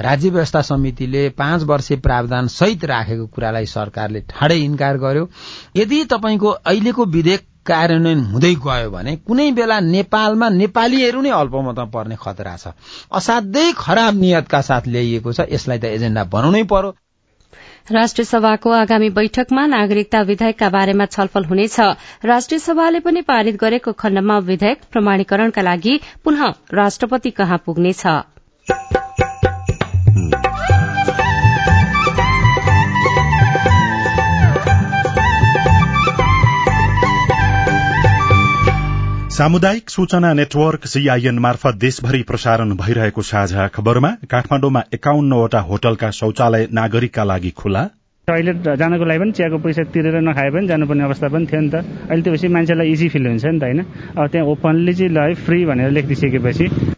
राज्य 0.00 0.30
व्यवस्था 0.30 0.62
समितिले 0.62 1.28
पाँच 1.34 1.62
वर्षे 1.62 1.96
प्रावधान 1.96 2.46
सहित 2.48 2.84
राखेको 2.84 3.26
कुरालाई 3.26 3.66
सरकारले 3.66 4.20
ठाडै 4.30 4.58
इन्कार 4.60 4.96
गर्यो। 4.98 5.28
यदि 5.76 6.04
तपाईँको 6.04 6.48
अहिलेको 6.48 7.04
विधेयक 7.10 7.42
कार्यान्वयन 7.70 8.20
हुँदै 8.32 8.54
गयो 8.66 8.90
भने 8.90 9.16
कुनै 9.26 9.50
बेला 9.58 9.78
नेपालमा 9.86 10.48
नेपालीहरू 10.56 11.20
नै 11.22 11.30
अल्पमतमा 11.40 11.84
पर्ने 11.94 12.16
खतरा 12.16 12.54
छ। 12.56 12.74
असाध्यै 13.12 13.72
खराब 13.76 14.14
नियतका 14.20 14.60
साथ 14.68 14.84
ल्याइएको 14.88 15.32
छ। 15.32 15.48
यसलाई 15.52 15.78
त 15.78 15.84
एजेण्डा 15.96 16.24
बनाउनै 16.34 16.62
पर्यो। 16.72 16.90
राष्ट्रिय 17.92 18.24
सभाको 18.24 18.70
आगामी 18.72 19.08
बैठकमा 19.14 19.66
नागरिकता 19.66 20.20
विधेयकका 20.22 20.68
बारेमा 20.68 21.06
छलफल 21.06 21.44
हुनेछ। 21.44 21.78
राष्ट्रिय 22.24 22.58
सभाले 22.58 23.00
पनि 23.00 23.20
पारित 23.22 23.56
गरेको 23.56 23.92
खण्डमा 23.94 24.38
विधेयक 24.48 24.78
प्रमाणीकरणका 24.92 25.62
लागि 25.62 25.98
पुनः 26.24 26.42
राष्ट्रपति 26.74 27.30
कहाँ 27.30 27.62
पुग्नेछ? 27.66 28.02
सामुदायिक 39.36 39.90
सूचना 39.90 40.32
नेटवर्क 40.32 40.86
सीआईएन 40.86 41.38
मार्फत 41.38 41.74
देशभरि 41.76 42.22
प्रसारण 42.22 42.72
भइरहेको 42.76 43.22
साझा 43.22 43.66
खबरमा 43.68 44.10
काठमाडौँमा 44.30 44.82
एकाउन्नवटा 44.94 45.60
होटलका 45.60 46.10
शौचालय 46.10 46.66
नागरिकका 46.72 47.24
लागि 47.24 47.50
खुला। 47.50 47.84
टोइलेट 48.28 48.68
जानको 48.80 49.04
लागि 49.04 49.20
पनि 49.20 49.32
चियाको 49.32 49.58
पैसा 49.58 49.84
तिरेर 49.92 50.20
नखाए 50.24 50.50
पनि 50.56 50.66
जानुपर्ने 50.66 51.04
अवस्था 51.04 51.28
पनि 51.28 51.46
थियो 51.52 51.60
नि 51.60 51.68
त। 51.68 51.84
अहिले 52.08 52.22
त्यो 52.24 52.50
मान्छेलाई 52.50 52.92
इजी 52.92 53.08
फिल 53.12 53.26
हुन्छ 53.26 53.44
नि 53.44 53.60
त 53.60 53.62
होइन? 53.62 53.80
अब 54.16 54.26
त्यहाँ 54.32 54.46
ओपनली 54.48 54.94
चाहिँ 54.94 55.12
ल 55.12 55.34
फ्री 55.44 55.64
भनेर 55.68 55.90
लेखिदिइसकेपछि 55.90 56.95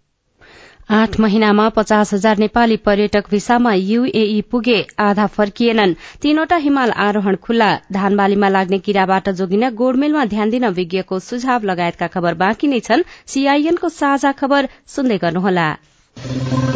आठ 0.88 1.18
महिनामा 1.20 1.68
पचास 1.68 2.12
हजार 2.14 2.38
नेपाली 2.38 2.76
पर्यटक 2.76 3.24
भिसामा 3.30 3.72
यूएई 3.72 4.40
पुगे 4.50 4.76
आधा 4.98 5.26
फर्किएनन्। 5.26 5.92
तीनवटा 6.22 6.56
हिमाल 6.56 6.90
आरोहण 7.06 7.36
खुल्ला। 7.36 7.68
धानबालीमा 7.92 8.48
लाग्ने 8.48 8.78
किराबाट 8.78 9.28
जोगिन 9.30 9.68
गोडमेलमा 9.76 10.24
ध्यान 10.24 10.50
दिन 10.50 10.64
विज्ञको 10.78 11.18
सुझाव 11.18 11.64
लगायतका 11.64 12.06
खबर 12.06 12.34
बाँकी 12.34 12.66
नै 12.66 12.80
छन्। 12.80 13.04
सीआईएनको 13.26 13.88
साझा 13.90 14.32
खबर 14.32 14.68
सुन्दै 14.88 15.18
गर्नुहोला। 15.18 15.68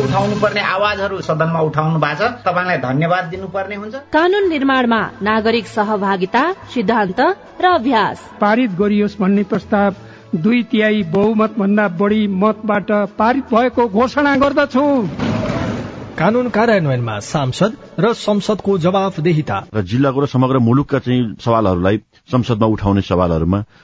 उठाउनु 0.05 0.37
पर्ने 0.43 0.61
आवाजहरू 0.61 1.21
सदनमा 1.25 1.61
उठाउनु 1.73 1.99
भएको 1.99 2.29
छ। 2.29 2.45
तपाईँलाई 2.45 2.79
धन्यवाद 2.85 3.25
दिनुपर्ने 3.33 3.77
हुन्छ। 3.81 3.95
कानून 4.13 4.49
निर्माणमा 4.49 5.01
नागरिक 5.23 5.67
सहभागिता 5.73 6.45
सिद्धान्त 6.69 7.21
र 7.65 7.65
अभ्यास। 7.81 8.17
पारित 8.41 8.71
गरियोस् 8.77 9.21
भन्ने 9.21 9.43
प्रस्ताव 9.49 10.12
दुई 10.35 10.63
तिहाई 10.63 11.03
बहुमत 11.03 11.55
भन्दा 11.59 11.89
बढी 11.89 12.27
मतबाट 12.27 12.91
पारित 13.19 13.45
भएको 13.55 13.89
घोषणा 13.89 14.37
गर्दछु। 14.37 14.85
कानून 16.19 16.49
कार्यान्वयनमा 16.49 17.19
सांसद 17.19 17.73
र 18.01 18.13
संसदको 18.13 18.79
जवाफदेहिता। 18.79 19.57
र 19.75 19.83
जिल्लाको 19.83 20.21
र 20.21 20.27
समग्र 20.27 20.59
मुलुकका 20.59 20.99
चाहिँ 20.99 21.37
सवालहरूलाई 21.41 21.97
संसदमा 22.33 22.67
उठाउने 22.67 23.01
सवालहरूमा 23.01 23.65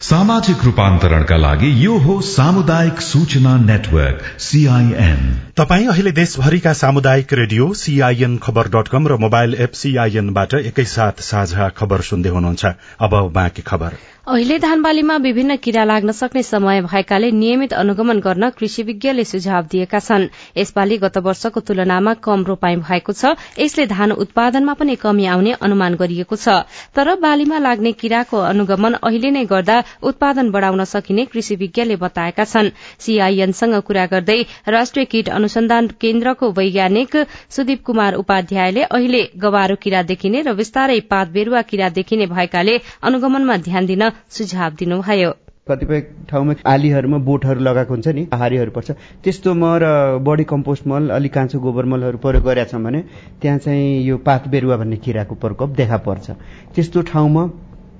सामाजिक 0.00 0.62
रूपान्तरणका 0.64 1.36
लागि 1.36 1.70
यो 1.84 1.96
हो 1.98 2.14
सामुदायिक 2.20 3.00
सूचना 3.00 3.56
नेटवर्क 3.56 4.22
सीआईएन 4.40 5.20
तपाई 5.56 5.86
अहिले 5.86 6.12
देशभरिका 6.12 6.72
सामुदायिक 6.72 7.32
radio 7.32 7.72
CIN 7.74 8.36
Khabar 8.38 8.68
dot 8.68 8.88
com 8.88 9.08
र 9.08 9.16
मोबाइल 9.16 9.54
एप 9.54 9.72
सीआईएनबाट 9.72 10.54
एकैसाथ 10.54 11.20
साझा 11.20 11.68
खबर 11.76 12.00
सुन्दै 12.00 12.28
हुनुहुन्छ। 12.28 12.64
अब 13.00 13.18
बाँकी 13.34 13.62
खबर। 13.62 13.98
अहिले 14.28 14.58
धानबालीमा 14.58 15.16
विभिन्न 15.16 15.54
किरा 15.56 15.82
लाग्न 15.84 16.12
सक्ने 16.12 16.42
समय 16.42 16.80
भएकाले 16.82 17.30
नियमित 17.32 17.72
अनुगमन 17.72 18.18
गर्न 18.20 18.48
कृषि 18.50 18.82
विज्ञले 18.82 19.24
सुझाव 19.24 19.66
दिएका 19.66 19.98
छन्। 19.98 20.26
यसपालि 20.56 20.98
गत 20.98 21.16
वर्षको 21.18 21.60
तुलनामा 21.60 22.12
कम 22.20 22.44
रोपाई 22.44 22.76
भएको 22.78 23.12
छ। 23.12 23.32
यसले 23.58 23.86
धान 23.86 24.12
उत्पादनमा 24.14 24.74
पनि 24.74 24.96
कमी 24.96 25.26
आउने 25.26 25.52
अनुमान 25.58 25.94
गरिएको 25.94 26.36
छ। 26.36 26.48
तर 26.94 27.14
बालीमा 27.16 27.58
लाग्ने 27.58 27.92
किराको 27.92 28.36
अनुगमन 28.40 28.92
अहिले 29.00 29.30
नै 29.30 29.44
गर्दा 29.46 29.78
उत्पादन 30.04 30.50
बढ़ाउन 30.50 30.84
सकिने 30.84 31.24
कृषि 31.24 31.56
विज्ञले 31.56 31.96
बताएका 31.96 32.44
छन्। 32.44 32.70
सीआईएनसँग 33.00 33.80
कुरा 33.82 34.06
गर्दै 34.06 34.38
राष्ट्रिय 34.68 35.04
कीट 35.06 35.28
अनुसन्धान 35.30 35.88
केन्द्रको 35.96 36.50
वैज्ञानिक 36.52 37.16
सुदीप 37.48 37.84
कुमार 37.86 38.20
उपाध्यायले 38.20 38.82
अहिले 38.84 39.24
गवारो 39.38 39.80
किरा 39.80 40.02
देखिने 40.12 40.42
र 40.42 40.54
बिस्तारै 40.54 41.00
पात 41.08 41.28
बेरूवा 41.32 41.62
किरा 41.64 41.88
देखिने 41.98 42.26
भएकाले 42.28 42.78
अनुगमनमा 43.02 43.56
ध्यान 43.64 43.86
दिन 43.86 44.08
सुझाव 44.30 44.70
दिनुभयो। 44.78 45.32
कतिपय 45.68 46.00
ठाउँमा 46.30 46.54
आलीहरूमा 46.66 47.18
बोटहरू 47.22 47.60
लगाएको 47.60 47.94
हुन्छ 47.94 48.08
नि 48.08 48.22
हारीहरू 48.32 48.70
पर्छ। 48.70 48.90
त्यस्तोमा 49.22 49.70
र 49.78 49.86
बडी 50.18 50.44
कम्पोस्ट 50.44 50.86
मल 50.86 51.08
अलिक 51.14 51.32
काँचो 51.32 51.58
गोबर 51.60 51.84
मलहरू 51.86 52.18
प्रयोग 52.18 52.44
गरेका 52.44 52.70
छौँ 52.70 52.82
भने 52.82 53.00
त्यहाँ 53.40 53.58
चाहिँ 53.58 54.02
यो 54.02 54.16
पात 54.18 54.48
बेरुवा 54.48 54.76
भन्ने 54.76 54.96
किराको 54.96 55.34
प्रकोप 55.34 55.70
देखा 55.76 55.96
पर्छ। 56.02 56.30
त्यस्तो 56.74 57.02
ठाउँमा 57.12 57.46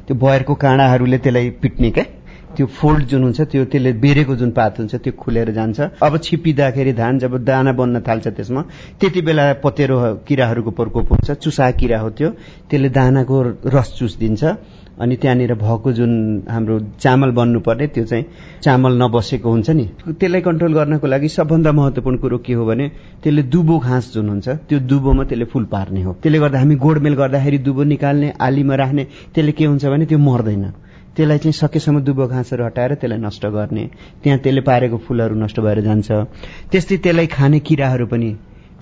त्यो 0.06 0.14
बयरको 0.16 0.54
काँडाहरूले 0.56 1.18
त्यसलाई 1.18 1.50
पिट्ने 1.62 1.90
क्या 1.90 2.04
त्यो 2.56 2.66
फोल्ड 2.66 3.04
जुन 3.06 3.22
हुन्छ 3.22 3.40
त्यो 3.46 3.64
त्यसले 3.70 3.92
बेरेको 4.02 4.34
जुन 4.36 4.50
पात 4.50 4.78
हुन्छ 4.78 4.94
त्यो 4.96 5.12
खुलेर 5.14 5.50
जान्छ। 5.54 6.02
अब 6.02 6.16
छिपिँदाखेरि 6.18 6.92
धान 6.92 7.18
जब 7.18 7.36
दाना 7.44 7.72
बन्न 7.72 8.00
थाल्छ 8.02 8.26
त्यसमा 8.28 8.62
त्यति 8.98 9.20
बेला 9.22 9.44
पतेरो 9.62 9.96
किराहरूको 10.26 10.70
प्रकोप 10.74 11.12
हुन्छ 11.12 11.30
चुसा 11.38 11.70
किरा 11.78 11.98
हो 12.00 12.10
त्यो 12.10 12.30
त्यसले 12.66 12.88
दानाको 12.90 13.36
रस 13.70 13.94
चुस 13.98 14.18
दिन्छ 14.18 14.42
अनि 15.00 15.16
त्यहाँनिर 15.16 15.54
भएको 15.54 15.92
जुन 15.92 16.12
हाम्रो 16.48 16.78
चामल 17.00 17.30
बन्नुपर्ने 17.38 17.86
त्यो 17.86 18.04
चाहिँ 18.04 18.24
चामल 18.62 18.92
नबसेको 19.02 19.50
हुन्छ 19.50 19.70
नि। 19.70 19.84
त्यसलाई 20.20 20.40
कन्ट्रोल 20.40 20.72
गर्नको 20.74 21.06
लागि 21.06 21.28
सबभन्दा 21.28 21.72
महत्वपूर्ण 21.72 22.16
कुरो 22.18 22.38
के 22.38 22.52
हो 22.52 22.64
भने 22.66 22.88
त्यसले 23.22 23.42
दुबो 23.48 23.78
घाँस 23.78 24.12
जुन 24.14 24.28
हुन्छ 24.28 24.48
त्यो 24.68 24.78
दुबोमा 24.90 25.24
त्यसले 25.24 25.44
फुल 25.52 25.64
पार्ने 25.72 26.02
हो। 26.02 26.12
त्यसले 26.22 26.38
गर्दा 26.38 26.58
हामी 26.58 26.74
गोडमेल 26.76 27.14
गर्दाखेरि 27.16 27.58
दुबो 27.58 27.82
निकाल्ने 27.92 28.32
आलीमा 28.40 28.74
राख्ने 28.76 29.04
त्यसले 29.34 29.52
के 29.52 29.64
हुन्छ 29.64 29.84
भने 29.86 30.04
त्यो 30.06 30.18
मर्दैन। 30.18 30.64
त्यसलाई 31.16 31.38
चाहिँ 31.38 31.52
सकेसम्म 31.52 32.00
दुबो 32.04 32.26
घाँसहरू 32.26 32.64
हटाएर 32.64 32.94
त्यसलाई 33.00 33.18
नष्ट 33.18 33.46
गर्ने। 33.46 33.84
त्यहाँ 34.22 34.38
त्यसले 34.38 34.60
पारेको 34.68 34.96
फुलहरू 35.08 35.34
नष्ट 35.34 35.60
भएर 35.60 35.80
जान्छ। 35.80 36.10
त्यस्तै 36.70 36.96
त्यसलाई 36.96 37.26
खाने 37.26 37.58
किराहरू 37.60 38.06
पनि 38.06 38.30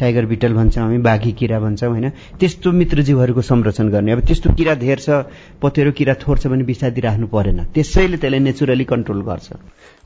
टाइगर 0.00 0.26
बिटल 0.26 0.52
भन्छौँ 0.55 0.83
हामी 0.85 0.99
बाघी 0.99 1.33
किरा 1.33 1.59
भन्छौँ 1.61 1.90
होइन? 1.90 2.09
त्यस्तो 2.40 2.73
मित्रजीवहरूको 2.73 3.43
संरक्षण 3.43 3.88
गर्ने। 3.88 4.12
अब 4.12 4.21
त्यस्तो 4.21 4.52
किरा 4.55 4.75
धेर 4.75 4.99
छ 4.99 5.09
पतेरो 5.62 5.93
किरा 5.93 6.14
थोर 6.23 6.38
छ 6.38 6.47
भने 6.47 6.64
बिसादी 6.64 7.00
राख्नु 7.00 7.26
परेन। 7.26 7.64
त्यसैले 7.75 8.17
त्यसलाई 8.17 8.40
नेचुरली 8.40 8.85
कन्ट्रोल 8.85 9.21
गर्छ। 9.23 9.49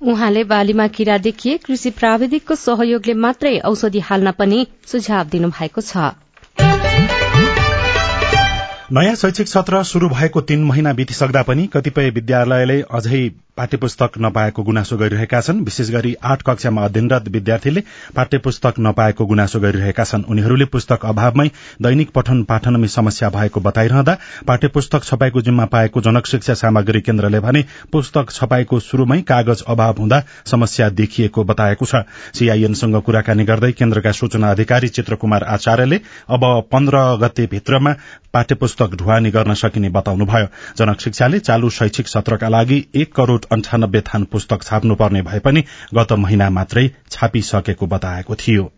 उहाँले 0.03 0.45
बालीमा 0.45 0.87
किरा 0.89 1.19
देखिए 1.19 1.57
कृषि 1.67 1.91
प्राविधिकको 1.91 2.55
सहयोगले 2.55 3.15
मात्रै 3.15 3.59
औषधि 3.65 4.01
हाल्न 4.01 4.31
पनि 4.33 4.67
सुझाव 4.87 5.25
दिनुभएको 5.29 5.81
छ। 5.83 7.32
नयाँ 8.93 9.15
शैक्षिक 9.17 9.49
सत्र 9.49 9.83
शुरू 9.85 10.09
भएको 10.09 10.41
तीन 10.41 10.65
महिना 10.65 10.93
बितिसक्दा 10.93 11.43
पनि 11.43 11.67
कतिपय 11.73 12.11
विद्यालयले 12.11 12.81
अझै 12.91 13.29
पाठ्य 13.57 13.77
पुस्तक 13.77 14.13
नपाएको 14.19 14.63
गुनासो 14.63 14.97
गरिरहेका 14.97 15.41
छन्। 15.41 15.61
विशेष 15.61 15.91
गरी 15.91 16.15
आठ 16.25 16.43
कक्षामा 16.43 16.85
अध्ययनरत 16.85 17.29
विद्यार्थीले 17.29 17.81
पाठ्य 18.17 18.39
पुस्तक 18.39 18.75
नपाएको 18.81 19.27
गुनासो 19.27 19.61
गरिरहेका 19.61 20.05
छन्। 20.05 20.25
उनीहरूले 20.25 20.65
पुस्तक 20.65 21.05
अभावमै 21.05 21.49
दैनिक 21.83 22.11
पठन 22.11 22.43
पाठनमै 22.45 22.89
समस्या 22.89 23.29
भएको 23.31 23.61
बताइरहँदा 23.61 24.17
पाठ्य 24.47 24.69
पुस्तक 24.69 25.05
छपाईको 25.05 25.41
जिम्मा 25.41 25.65
पाएको 25.67 26.01
जनक 26.01 26.27
शिक्षा 26.27 26.55
सामग्री 26.55 27.01
केन्द्रले 27.01 27.41
भने 27.41 27.65
पुस्तक 27.93 28.31
छपाईको 28.31 28.81
शुरूमै 28.81 29.21
कागज 29.23 29.63
अभाव 29.67 29.95
हुँदा 29.99 30.23
समस्या 30.47 30.89
देखिएको 30.93 31.45
बताएको 31.45 31.87
छ। 31.87 32.05
सीआईएनसँग 32.35 33.01
कुराकानी 33.03 33.45
गर्दै 33.45 33.73
केन्द्रका 33.73 34.13
सूचना 34.13 34.51
अधिकारी 34.51 34.89
चित्रकुमार 34.91 35.45
आचार्यले 35.57 36.01
अब 36.29 36.45
पन्ध्र 36.73 37.05
गते 37.23 37.47
भित्रमा 37.47 37.95
पाठ्य 38.33 38.55
पुस्तक 38.83 38.99
ढुवानी 38.99 39.31
गर्न 39.31 39.55
सकिने 39.55 39.89
बताउनुभयो। 39.89 40.47
जनक 40.77 41.01
शिक्षाले 41.01 41.39
चालू 41.39 41.71
शैक्षिक 41.71 42.09
सत्रका 42.09 42.49
लागि 42.49 42.85
एक 42.95 43.15
करोड़ 43.15 43.41
अन्ठानब्बे 43.53 44.01
थान 44.03 44.25
पुस्तक 44.25 44.63
छाप्नुपर्ने 44.63 45.23
भए 45.23 45.39
पनि 45.39 45.65
गत 45.95 46.13
महिना 46.19 46.51
मात्रै 46.51 46.89
छापिसकेको 47.11 47.87
बताएको 47.87 48.35
थियो। 48.37 48.71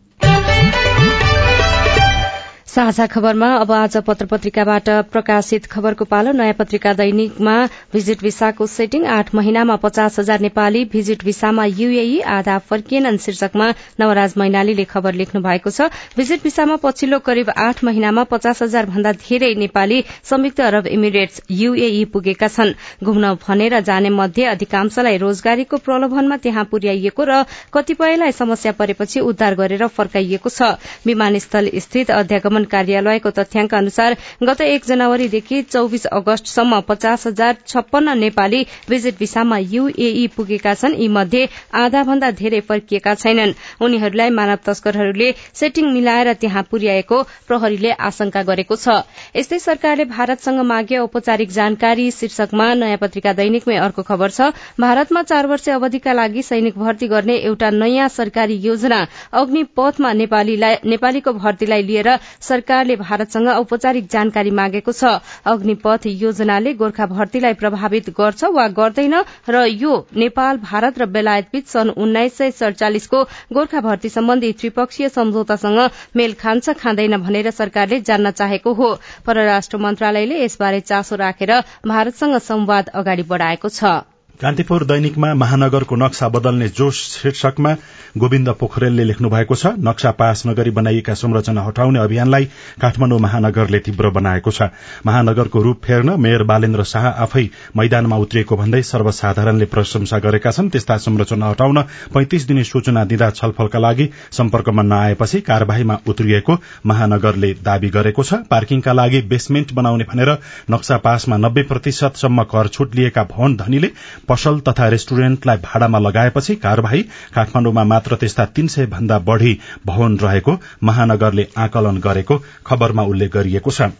साझा 2.74 3.04
खबरमा 3.06 3.48
अब 3.54 3.70
आज 3.72 3.96
पत्र 4.06 4.26
पत्रिकाबाट 4.26 4.88
प्रकाशित 5.10 5.66
खबरको 5.72 6.04
पालो 6.04 6.30
नयाँ 6.34 6.54
पत्रिका 6.58 6.92
दैनिकमा 6.92 7.52
भिजिट 7.92 8.22
भिसाको 8.22 8.66
सेटिङ। 8.66 9.04
आठ 9.06 9.34
महिनामा 9.34 9.76
पचास 9.78 10.18
हजार 10.18 10.40
नेपाली 10.40 10.84
भिजिट 10.92 11.22
भिसामा 11.24 11.64
युएई 11.64 12.18
आधा 12.36 12.56
फर्किएनन् 12.70 13.18
शीर्षकमा 13.24 13.68
नवराज 14.00 14.34
मैनालीले 14.36 14.84
खबर 14.90 15.14
लेख्नु 15.14 15.42
भएको 15.42 15.70
छ। 15.70 15.86
भिजिट 16.16 16.42
भिसामा 16.42 16.76
पछिल्लो 16.82 17.18
करिब 17.20 17.50
आठ 17.56 17.84
महिनामा 17.84 18.24
पचास 18.32 18.62
हजार 18.62 18.86
भन्दा 18.86 19.12
धेरै 19.22 19.52
नेपाली 19.54 20.02
संयुक्त 20.24 20.60
अरब 20.62 20.86
इमिरेट्स 20.88 21.40
युएई 21.52 22.04
पुगेका 22.10 22.48
छन्। 22.48 22.74
घुम्न 23.04 23.32
भनेर 23.46 23.78
जाने 23.82 24.10
मध्ये 24.10 24.44
अधिकांशलाई 24.56 25.22
रोजगारीको 25.22 25.76
प्रलोभनमा 25.86 26.36
त्यहाँ 26.42 26.64
पुर्याइएको 26.74 27.30
र 27.30 27.38
कतिपयलाई 27.72 28.32
समस्या 28.34 28.72
परेपछि 28.82 29.20
उद्धार 29.22 29.54
गरेर 29.54 29.86
फर्काइएको 29.94 30.50
छ। 30.50 30.74
विमानस्थल 31.06 31.70
स्थित 31.78 32.10
अध्यागमन 32.10 32.62
कार्यालयको 32.66 33.30
तथ्याङ्क 33.30 33.74
अनुसार 33.74 34.16
गत 34.42 34.60
एक 34.60 34.84
जनवरीदेखि 34.86 35.62
चौविस 35.64 36.06
अगस्तसम्म 36.18 36.80
पचास 36.88 37.26
हजार 37.26 37.56
छप्पन्न 37.66 38.18
नेपाली 38.18 38.62
भिजिट 38.90 39.18
भिसामा 39.18 39.58
युएई 39.58 40.26
पुगेका 40.36 40.74
छन्। 40.74 40.94
यी 40.94 41.08
मध्ये 41.08 41.48
आधा 41.74 42.02
भन्दा 42.04 42.30
धेरै 42.40 42.60
फर्किएका 42.68 43.14
छैनन्। 43.14 43.52
उनीहरूलाई 43.84 44.30
मानव 44.30 44.58
तस्करहरूले 44.66 45.32
सेटिङ 45.54 45.92
मिलाएर 45.92 46.32
त्यहाँ 46.40 46.62
पुर्याएको 46.70 47.22
प्रहरीले 47.48 47.90
आशंका 48.08 48.42
गरेको 48.44 48.76
छ। 48.76 49.02
यस्तै 49.36 49.58
सरकारले 49.58 50.04
भारतसँग 50.10 50.60
मागे 50.64 50.98
औपचारिक 50.98 51.50
जानकारी 51.50 52.10
शीर्षकमा 52.10 52.72
नयाँ 52.74 52.98
पत्रिका 52.98 53.32
दैनिकमै 53.34 53.76
अर्को 53.78 54.02
खबर 54.02 54.30
छ। 54.30 54.52
भारतमा 54.80 55.22
चार 55.24 55.46
वर्ष 55.46 55.68
अवधिका 55.70 56.12
लागि 56.12 56.42
सैनिक 56.44 56.78
भर्ती 56.78 57.08
गर्ने 57.08 57.36
एउटा 57.44 57.70
नयाँ 57.72 58.08
सरकारी 58.08 58.56
योजना 58.64 59.00
अग्निपथमा 59.34 60.12
नेपालीको 60.12 61.32
भर्तीलाई 61.34 61.82
लिएर 61.82 62.08
सरकारले 62.54 62.96
भारतसँग 62.96 63.48
औपचारिक 63.50 64.08
जानकारी 64.10 64.50
मागेको 64.52 64.92
छ। 64.94 65.18
अग्निपथ 65.46 66.06
योजनाले 66.06 66.74
गोर्खा 66.76 67.06
भर्तीलाई 67.08 67.54
प्रभावित 67.60 68.10
गर्छ 68.14 68.44
वा 68.54 68.66
गर्दैन 68.76 69.14
र 69.50 69.64
यो 69.66 69.92
नेपाल 70.16 70.56
भारत 70.62 70.98
र 70.98 71.06
बेलायतबीच 71.10 71.66
सन् 71.68 71.90
उन्नाइस 71.98 72.36
सय 72.36 72.50
सड़चालिसको 72.54 73.22
गोर्खा 73.52 73.80
भर्ती 73.80 74.08
सम्बन्धी 74.10 74.52
त्रिपक्षीय 74.54 75.08
सम्झौतासँग 75.10 75.80
मेल 76.16 76.32
खान्छ 76.38 76.78
खाँदैन 76.78 77.16
भनेर 77.18 77.50
सरकारले 77.50 78.00
जान्न 78.02 78.30
चाहेको 78.32 78.72
हो। 78.74 78.94
परराष्ट्र 79.26 79.78
मन्त्रालयले 79.80 80.42
यसबारे 80.44 80.80
चासो 80.82 81.16
राखेर 81.16 81.60
भारतसँग 81.86 82.38
संवाद 82.44 82.88
अगाडि 82.94 83.22
बढ़ाएको 83.26 83.68
छ। 83.70 84.13
कान्तिपुर 84.40 84.84
दैनिकमा 84.84 85.32
महानगरको 85.34 85.96
नक्सा 85.96 86.28
बदल्ने 86.28 86.68
जोश 86.68 87.00
शीर्षकमा 87.08 87.72
गोविन्द 88.18 88.48
पोखरेलले 88.60 89.04
लेख्नु 89.04 89.28
भएको 89.30 89.54
छ 89.54 89.66
नक्सा 89.78 90.10
पास 90.10 90.42
नगरी 90.46 90.70
बनाइएका 90.70 91.14
संरचना 91.14 91.62
हटाउने 91.62 91.98
अभियानलाई 92.00 92.44
काठमाडौँ 92.80 93.18
महानगरले 93.20 93.78
तीव्र 93.78 94.10
बनाएको 94.10 94.50
छ। 94.50 94.68
महानगरको 95.06 95.62
रूप 95.62 95.80
फेर्न 95.84 96.10
मेयर 96.20 96.42
बालेन्द्र 96.42 96.84
शाह 96.84 97.06
आफै 97.24 97.44
मैदानमा 97.76 98.16
उत्रिएको 98.16 98.56
भन्दै 98.56 98.82
सर्वसाधारणले 98.82 99.64
प्रशंसा 99.66 100.18
गरेका 100.18 100.50
छन्। 100.50 100.70
त्यस्ता 100.70 100.96
संरचना 101.06 101.50
हटाउन 101.50 101.82
पैंतिस 102.14 102.46
दिने 102.46 102.64
सूचना 102.64 103.04
दिँदा 103.04 103.30
छलफलका 103.30 103.78
लागि 103.78 104.08
सम्पर्कमा 104.32 104.82
नआएपछि 104.84 105.40
कार्यवाहीमा 105.46 105.98
उत्रिएको 106.06 106.58
महानगरले 106.86 107.52
दावी 107.62 107.90
गरेको 107.90 108.22
छ। 108.24 108.42
पार्किङका 108.50 108.92
लागि 108.92 109.22
बेसमेन्ट 109.30 109.72
बनाउने 109.72 110.10
भनेर 110.10 110.36
नक्सा 110.70 110.96
पासमा 111.06 111.36
नब्बे 111.38 111.62
प्रतिशतसम्म 111.70 112.42
कर 112.50 112.68
छूट 112.74 112.94
लिएका 112.94 113.24
भवन 113.30 113.56
धनीले 113.56 113.90
पसल 114.28 114.60
तथा 114.68 114.88
रेस्टुरेन्टलाई 114.88 115.56
भाडामा 115.64 115.98
लगाएपछि 115.98 116.54
कार्यवाही 116.64 117.02
काठमाडौँमा 117.34 117.84
मात्र 117.84 118.16
त्यस्ता 118.16 118.46
तीन 118.56 118.68
सय 118.68 118.86
भन्दा 118.86 119.18
बढ़ी 119.28 119.58
भवन 119.86 120.18
रहेको 120.18 120.56
महानगरले 120.82 121.46
आकलन 121.58 122.00
गरेको 122.08 122.42
खबरमा 122.66 123.02
उल्लेख 123.04 123.32
गरिएको 123.32 123.70
छ। 123.70 123.90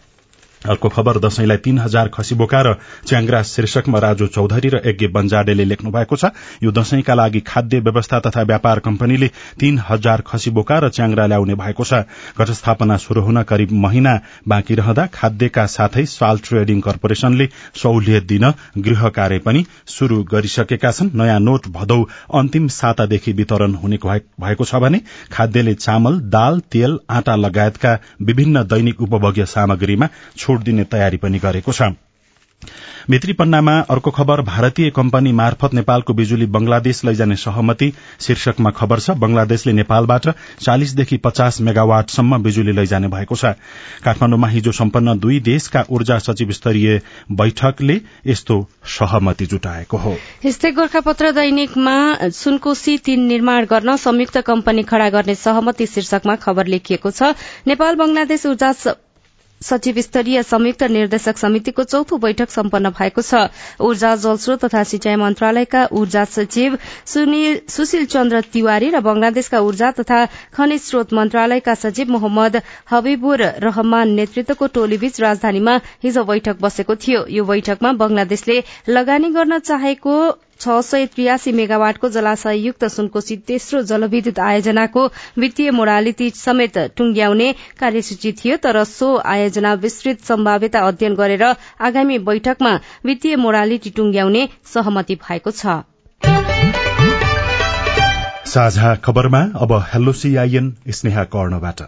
अर्को 0.65 0.89
खबर 0.89 1.17
दशैंलाई 1.19 1.57
तीन 1.59 1.79
हजार 1.79 2.07
खसी 2.09 2.35
बोका 2.35 2.61
र 2.61 2.73
च्याङ्ग्रा 3.05 3.41
शीर्षकमा 3.45 3.99
राजु 3.99 4.27
चौधरी 4.29 4.69
र 4.69 4.81
यज्ञ 4.85 5.07
बन्जाडेले 5.09 5.65
लेख्नु 5.65 5.91
भएको 5.91 6.15
छ 6.15 6.31
यो 6.63 6.71
दशैंका 6.71 7.13
लागि 7.13 7.39
खाद्य 7.43 7.79
व्यवस्था 7.79 8.19
तथा 8.19 8.41
व्यापार 8.43 8.79
कम्पनीले 8.79 9.27
तीन 9.59 9.79
हजार 9.89 10.23
खसी 10.27 10.51
बोका 10.51 10.79
र 10.79 10.89
च्याङ्ग्रा 10.89 11.25
ल्याउने 11.25 11.55
भएको 11.55 11.83
छ। 11.83 12.03
घटस्थापना 12.37 12.97
शुरू 12.97 13.21
हुन 13.21 13.41
करिब 13.43 13.71
महिना 13.79 14.13
बाँकी 14.47 14.75
रहँदा 14.75 15.05
खाद्यका 15.13 15.65
साथै 15.67 16.05
साल 16.07 16.39
ट्रेडिङ 16.39 16.81
कर्पोरेशनले 16.81 17.49
सहुलियत 17.75 18.23
दिन 18.25 18.51
गृह 18.79 19.07
कार्य 19.09 19.39
पनि 19.39 19.65
शुरू 19.87 20.23
गरिसकेका 20.23 20.91
छन्। 20.91 21.11
नयाँ 21.15 21.39
नोट 21.39 21.67
भदौ 21.69 22.01
अन्तिम 22.33 22.67
सातादेखि 22.71 23.31
वितरण 23.33 23.73
हुने 23.75 23.97
भएको 24.05 24.65
छ 24.65 24.75
भने 24.77 25.01
खाद्यले 25.31 25.73
चामल 25.75 26.19
दाल 26.29 26.59
तेल 26.71 26.97
आटा 27.09 27.35
लगायतका 27.37 27.97
विभिन्न 28.21 28.63
दैनिक 28.65 29.01
उपभोग्य 29.01 29.45
सामग्रीमा 29.45 30.07
छूट 30.55 30.63
दिने 30.63 30.83
तयारी 30.87 31.17
पनि 31.19 31.39
गरेको 31.43 31.71
छ। 31.71 31.91
भित्री 33.09 33.33
पन्नामा 33.33 33.73
अर्को 33.89 34.11
खबर 34.11 34.41
भारतीय 34.41 34.89
कम्पनी 34.89 35.31
मार्फत 35.31 35.73
नेपालको 35.73 36.13
बिजुली 36.13 36.45
बंगलादेश 36.45 37.03
लैजाने 37.05 37.35
सहमति। 37.35 37.91
शीर्षकमा 38.19 38.69
खबर 38.71 38.99
छ 38.99 39.11
बंगलादेशले 39.13 39.73
नेपालबाट 39.73 40.27
चालिसदेखि 40.61 41.17
पचास 41.17 41.59
मेगावाटसम्म 41.61 42.41
बिजुली 42.43 42.71
लैजाने 42.71 43.07
भएको 43.07 43.35
छ। 43.35 43.53
काठमाण्डुमा 44.03 44.47
हिजो 44.47 44.71
सम्पन्न 44.71 45.17
दुई 45.19 45.39
देशका 45.41 45.85
ऊर्जा 45.89 46.17
सचिव 46.19 46.51
स्तरीय 46.51 47.01
बैठकले 47.31 48.01
यस्तो 48.27 48.57
सहमति 48.97 49.45
जुटाएको 49.45 49.97
हो। 49.97 50.17
यस्तै 50.45 50.71
गोर्खापत्र 50.71 51.31
दैनिकमा 51.31 51.97
सुनकोशी 52.33 52.97
तीन 53.05 53.27
निर्माण 53.27 53.65
गर्न 53.65 53.95
संयुक्त 53.99 54.37
कम्पनी 54.47 54.83
खड़ा 54.83 55.09
गर्ने 55.09 55.35
सहमति 55.37 55.85
शीर्षकमा 55.87 56.35
खबर 56.41 56.67
लेखिएको 56.67 57.11
छ। 57.11 57.35
नेपाल 57.67 57.95
बंगलादेश 57.95 58.45
ऊर्जा 58.45 58.71
सचिव 59.61 59.99
स्तरीय 60.01 60.41
संयुक्त 60.43 60.83
निर्देशक 60.91 61.37
समितिको 61.37 61.83
चौथो 61.83 62.17
बैठक 62.17 62.49
सम्पन्न 62.49 62.89
भएको 62.91 63.21
छ। 63.21 63.49
ऊर्जा 63.81 64.15
जलस्रोत 64.15 64.65
तथा 64.65 64.83
सिंचाई 64.83 65.15
मन्त्रालयका 65.15 65.81
ऊर्जा 65.91 66.23
सचिव 66.27 66.77
सुशील 67.07 68.05
चन्द्र 68.05 68.41
तिवारी 68.53 68.89
र 68.89 68.99
बंगलादेशका 69.01 69.59
ऊर्जा 69.61 69.91
तथा 69.99 70.19
खनिज 70.53 70.81
स्रोत 70.81 71.13
मन्त्रालयका 71.13 71.75
सचिव 71.75 72.11
मोहम्मद 72.11 72.61
हबीबुर 72.91 73.41
रहमान 73.63 74.13
नेतृत्वको 74.15 74.67
टोलीबीच 74.75 75.19
राजधानीमा 75.21 75.75
हिजो 76.03 76.23
बैठक 76.23 76.61
बसेको 76.61 76.95
थियो। 76.97 77.25
यो 77.29 77.43
बैठकमा 77.45 77.91
बंगलादेशले 77.95 78.63
लगानी 78.89 79.29
गर्न 79.31 79.59
चाहेको 79.61 80.15
छ 80.59 80.79
सय 80.81 81.05
त्रियासी 81.05 81.51
मेगावाटको 81.51 82.09
जलाशययुक्त 82.09 82.85
सुनकोशी 82.87 83.35
तेस्रो 83.47 83.81
जलविद्युत 83.81 84.39
आयोजनाको 84.39 85.05
वित्तीय 85.37 85.71
मोडालिटी 85.71 86.29
समेत 86.35 86.77
टुंग्याउने 86.97 87.51
कार्यसूची 87.79 88.31
थियो 88.31 88.57
तर 88.57 88.83
सो 88.83 89.15
आयोजना 89.25 89.73
विस्तृत 89.73 90.23
सम्भाव्यता 90.23 90.85
अध्ययन 90.87 91.15
गरेर 91.15 91.43
आगामी 91.81 92.17
बैठकमा 92.27 92.73
वित्तीय 93.05 93.35
मोडालिटी 93.35 93.89
टुंग्याउने 93.89 94.47
सहमति 94.73 95.15
भएको 95.15 95.51
छ। 95.51 95.81
साझा 98.47 98.95
खबरमा 98.95 99.39
अब 99.55 99.73
हेलो 99.93 100.11
सीआईएन 100.13 100.75
स्नेहा 100.89 101.23
कर्णबाट। 101.35 101.81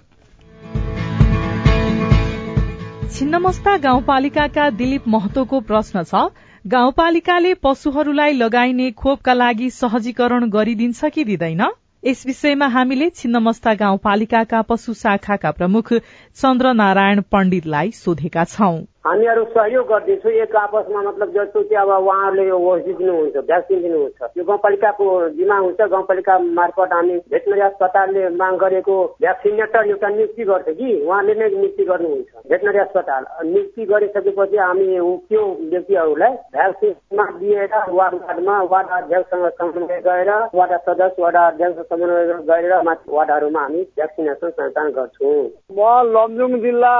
छिन्नमस्ता 3.11 3.77
गाउँपालिकाका 3.77 4.69
दिलीप 4.69 5.07
महतोको 5.07 5.59
प्रश्न 5.59 6.03
छ 6.03 6.27
गाउँपालिकाले 6.67 7.53
पशुहरूलाई 7.53 8.33
लगाइने 8.33 8.91
खोपका 8.91 9.33
लागि 9.33 9.69
सहजीकरण 9.69 10.49
गरिदिन्छ 10.49 11.05
कि 11.05 11.23
दिँदैन? 11.23 11.63
यस 12.05 12.25
विषयमा 12.25 12.67
हामीले 12.67 13.09
छिन्नमस्ता 13.09 13.73
गाउँपालिकाका 13.73 14.61
पशु 14.61 14.93
शाखाका 14.93 15.51
प्रमुख 15.51 15.93
चन्द्र 16.35 16.73
नारायण 16.73 17.21
पण्डितलाई 17.31 17.91
सोधेका 17.91 18.43
छौं। 18.43 18.75
हामीहरू 19.07 19.43
सहयोग 19.47 19.85
गरिदिन्छौँ 19.87 20.31
एक 20.43 20.55
आपसमा 20.57 21.01
मतलब 21.01 21.29
जस्तो 21.33 21.61
कि 21.63 21.75
अब 21.79 21.89
उहाँहरूले 21.89 22.43
दिनुहुन्छ 22.91 23.37
भ्याक्सिन 23.39 23.81
दिनुहुन्छ। 23.81 24.29
यो 24.37 24.43
गाउँपालिकाको 24.43 25.05
जिम्मा 25.37 25.57
हुन्छ। 25.57 25.81
गाउँपालिका 25.93 26.37
मार्फत 26.57 26.93
हामी 26.93 27.15
भेटनरी 27.31 27.61
अस्पतालले 27.67 28.23
माग 28.35 28.55
गरेको 28.63 28.95
भ्याक्सिनेटर 29.23 29.87
एउटा 29.87 30.09
नियुक्ति 30.09 30.43
गर्छ 30.43 30.67
कि? 30.69 30.89
उहाँले 31.07 31.33
नै 31.39 31.47
नियुक्ति 31.55 31.83
गर्नुहुन्छ। 31.87 32.49
भेटनरी 32.51 32.79
अस्पताल। 32.79 33.23
नियुक्ति 33.47 33.85
गरिसकेपछि 33.85 34.57
हामी 34.57 34.89
त्यो 35.29 35.45
व्यक्तिहरूलाई 35.71 36.33
भ्याक्सिनमा 36.57 37.25
दिएर 37.39 37.75
वार्ड 37.89 38.15
वार्डमा 38.17 38.55
वार्ड 38.73 38.89
अध्यक्षसँग 38.97 39.47
समन्वय 39.55 40.01
गरेर 40.03 40.31
वार्ड 40.51 40.73
सदस्य 40.83 41.21
वार्ड 41.23 41.37
अध्यक्ष 41.45 41.79
समन्वय 41.89 42.25
गरेर 42.51 42.75
वार्डहरूमा 43.15 43.61
हामी 43.61 43.81
भ्याक्सिनेसन 43.95 44.49
सञ्चालन 44.51 44.91
गर्छौँ। 44.99 45.39
म 45.71 45.79
लमजुङ 46.11 46.59
जिल्ला 46.59 46.93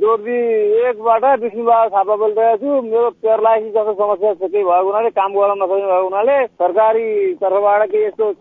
जोर्दी 0.00 0.38
एक 0.80 0.99
बाट 1.00 1.24
विष्णुबा 1.40 1.76
थापा 1.88 2.16
बोलिरहेको 2.16 2.56
छु 2.56 2.82
मेरो 2.86 3.10
पेरालाइसिस 3.10 3.72
जस्तो 3.72 3.94
समस्या 3.94 4.32
छ 4.34 4.50
केही 4.52 4.64
भएको 4.64 4.86
हुनाले 4.86 5.10
काम 5.10 5.32
गर्न 5.32 5.52
नसक्ने 5.62 5.86
भएको 5.86 6.02
हुनाले 6.02 6.36
सरकारी 6.46 7.06
तर्फबाट 7.34 7.88
केही 7.90 8.04
यस्तो 8.04 8.32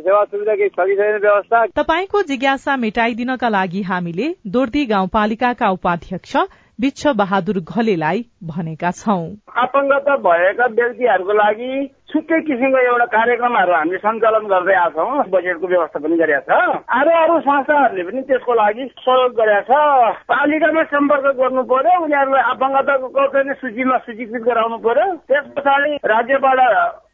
सेवा 0.00 0.24
सुविधा 0.24 0.54
केही 0.54 0.68
छ 0.68 0.86
कि 0.88 0.96
छैन 0.96 1.20
व्यवस्था। 1.20 1.64
तपाईँको 1.82 2.22
जिज्ञासा 2.22 2.76
मेटाइदिनका 2.76 3.48
लागि 3.48 3.82
हामीले 3.82 4.34
दोर्दी 4.46 4.84
गाउँपालिकाका 4.86 5.70
उपाध्यक्ष 5.70 6.36
विच्छ 6.82 7.06
बहादुर 7.16 7.58
घलेलाई 7.60 8.24
भनेका 8.50 8.90
छौं। 8.98 9.24
आपङ्गता 9.62 10.14
भएका 10.26 10.66
व्यक्तिहरूको 10.76 11.32
लागि 11.40 11.72
छुट्टै 12.12 12.38
किसिमको 12.46 12.78
एउटा 12.84 13.06
कार्यक्रमहरू 13.16 13.72
हामीले 13.72 13.98
सञ्चालन 14.04 14.46
गर्दै 14.52 14.74
आएको 14.74 15.04
छौँ 15.10 15.24
बजेटको 15.34 15.66
व्यवस्था 15.66 15.98
पनि 16.04 16.16
गरेका 16.22 16.40
छ। 16.48 16.78
अरू 16.98 17.10
अरू 17.22 17.38
संस्थाहरूले 17.40 18.02
पनि 18.08 18.22
त्यसको 18.30 18.54
लागि 18.62 18.88
सहयोग 19.04 19.36
गरेका 19.40 19.60
छ। 19.68 20.24
पालिकामा 20.32 20.82
सम्पर्क 20.94 21.26
गर्नु 21.42 21.62
पर्यो 21.74 22.00
उनीहरूलाई 22.04 22.42
आपङ्गताको 22.54 23.54
सूचीमा 23.60 23.96
सूचीकृत 24.08 24.42
गराउनु 24.42 24.78
पर्यो। 24.88 25.06
त्यस 25.28 25.46
पछाडि 25.56 25.96
राज्यबाट 26.14 26.60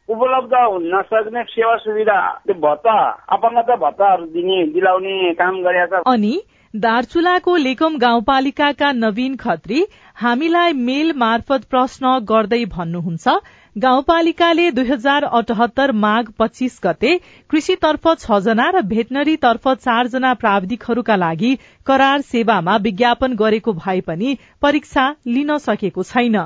उपलब्ध 0.09 0.53
हुन 0.55 0.83
नसक्ने 0.95 1.43
सेवा 1.43 1.75
सुविधा 1.77 2.19
भत्ता 2.65 2.99
अपङ्गता 3.35 3.75
भत्ताहरू 3.75 4.25
दिने 4.35 4.59
दिलाउने 4.73 5.33
काम 5.41 5.55
गरेका 5.63 5.99
छ 5.99 6.03
अनि 6.07 6.35
दार्चुलाको 6.77 7.55
लेकम 7.55 7.97
गाउँपालिकाका 7.97 8.91
नवीन 8.93 9.35
खत्री 9.35 9.83
हामीलाई 10.15 10.73
मेल 10.79 11.11
मार्फत 11.15 11.63
प्रश्न 11.69 12.09
गर्दै 12.23 12.59
भन्नुहुन्छ 12.65 13.33
गाउँपालिकाले 13.75 14.65
दुई 14.71 14.85
हजार 14.85 15.23
अठहत्तर 15.39 15.91
माघ 16.01 16.23
पच्चीस 16.39 16.79
गते 16.83 17.15
कृषितर्फ 17.49 18.05
छ 18.15 18.39
जना 18.49 18.67
र 18.69 18.81
भेटनरी 18.91 19.35
तर्फ 19.37 19.67
चारजना 19.79 20.33
प्राविधिकहरूका 20.43 21.15
लागि 21.15 21.51
करार 21.87 22.27
सेवामा 22.29 22.77
विज्ञापन 22.85 23.39
गरेको 23.41 23.73
भए 23.79 23.99
पनि 24.03 24.37
परीक्षा 24.61 25.07
लिन 25.29 25.57
सकेको 25.65 26.07
छैन। 26.11 26.39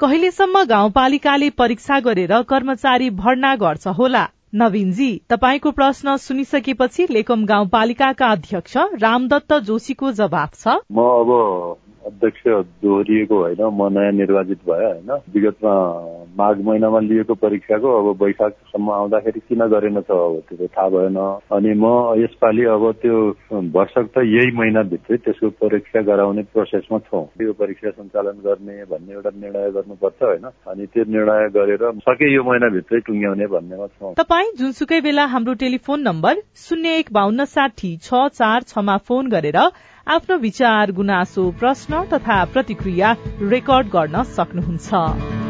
कहिलेसम्म 0.00 0.64
गाउँपालिकाले 0.68 1.50
परीक्षा 1.58 2.00
गरेर 2.02 2.40
कर्मचारी 2.48 3.10
भर्ना 3.18 3.56
गर्छ 3.58 3.98
होला? 3.98 4.28
नवीनजी 4.52 5.10
तपाईँको 5.30 5.70
प्रश्न 5.70 6.16
सुनिसकेपछि 6.16 7.06
लेकम 7.10 7.44
गाउँपालिकाका 7.46 8.26
अध्यक्ष 8.26 8.76
रामदत्त 9.02 9.52
जोशीको 9.64 10.12
जवाब 10.12 10.48
छ। 10.54 10.68
म 10.92 11.00
अब 11.00 11.30
अध्यक्ष 12.06 12.42
दोहोरिएको 12.82 13.38
होइन 13.38 13.62
म 13.72 13.88
नयाँ 13.88 14.12
निर्वाचित 14.12 14.60
भयो 14.68 14.88
होइन। 14.88 15.10
विगतमा 15.34 15.74
माघ 16.38 16.56
महिनामा 16.64 17.00
लिएको 17.00 17.34
परीक्षाको 17.34 17.88
अब 18.00 18.22
वैशाखसम्म 18.22 18.90
आउँदाखेरि 18.90 19.40
किन 19.48 19.66
गरेन 19.68 20.00
त 20.00 20.10
अब? 20.10 20.40
त्यो 20.48 20.66
थाहा 20.66 20.88
भएन। 20.88 21.18
अनि 21.52 21.72
म 21.76 21.84
यसपालि 22.18 22.64
अब 22.74 22.84
त्यो 23.02 23.16
भर्सक 23.76 24.06
त 24.14 24.24
यही 24.24 24.50
महिनाभित्रै 24.56 25.16
त्यसको 25.16 25.48
परीक्षा 25.60 26.00
गराउने 26.08 26.42
प्रोसेसमा 26.52 26.98
छौँ। 26.98 27.24
त्यो 27.38 27.52
परीक्षा 27.52 27.90
सञ्चालन 27.90 28.36
गर्ने 28.46 28.76
भन्ने 28.90 29.12
एउटा 29.12 29.30
निर्णय 29.36 29.70
गर्नुपर्छ 29.76 30.22
होइन? 30.22 30.46
अनि 30.68 30.86
त्यो 30.86 31.04
निर्णय 31.08 31.48
गरेर 31.56 31.84
सके 32.08 32.32
यो 32.34 32.42
महिनाभित्रै 32.42 33.00
टुङ्ग्याउने 33.06 33.46
भन्नेमा 33.46 33.86
छौँ। 33.86 34.14
तपाईँ 34.14 34.52
जुनसुकै 34.58 35.00
बेला 35.00 35.26
हाम्रो 35.26 35.54
टेलिफोन 35.60 36.00
नम्बर 36.02 36.40
शून्य 36.64 36.96
एक 36.98 37.12
बान्न 37.12 37.44
साठी 37.44 37.96
छ 38.02 38.26
चार 38.32 38.62
छमा 38.72 38.96
फोन 39.08 39.28
गरेर 39.28 39.58
आफ्नो 40.06 40.36
विचार 40.38 40.90
गुनासो 40.92 41.50
प्रश्न 41.60 42.02
तथा 42.12 42.44
प्रतिक्रिया 42.52 43.14
रेकर्ड 43.50 43.86
गर्न 43.88 44.22
सक्नुहुन्छ। 44.34 45.41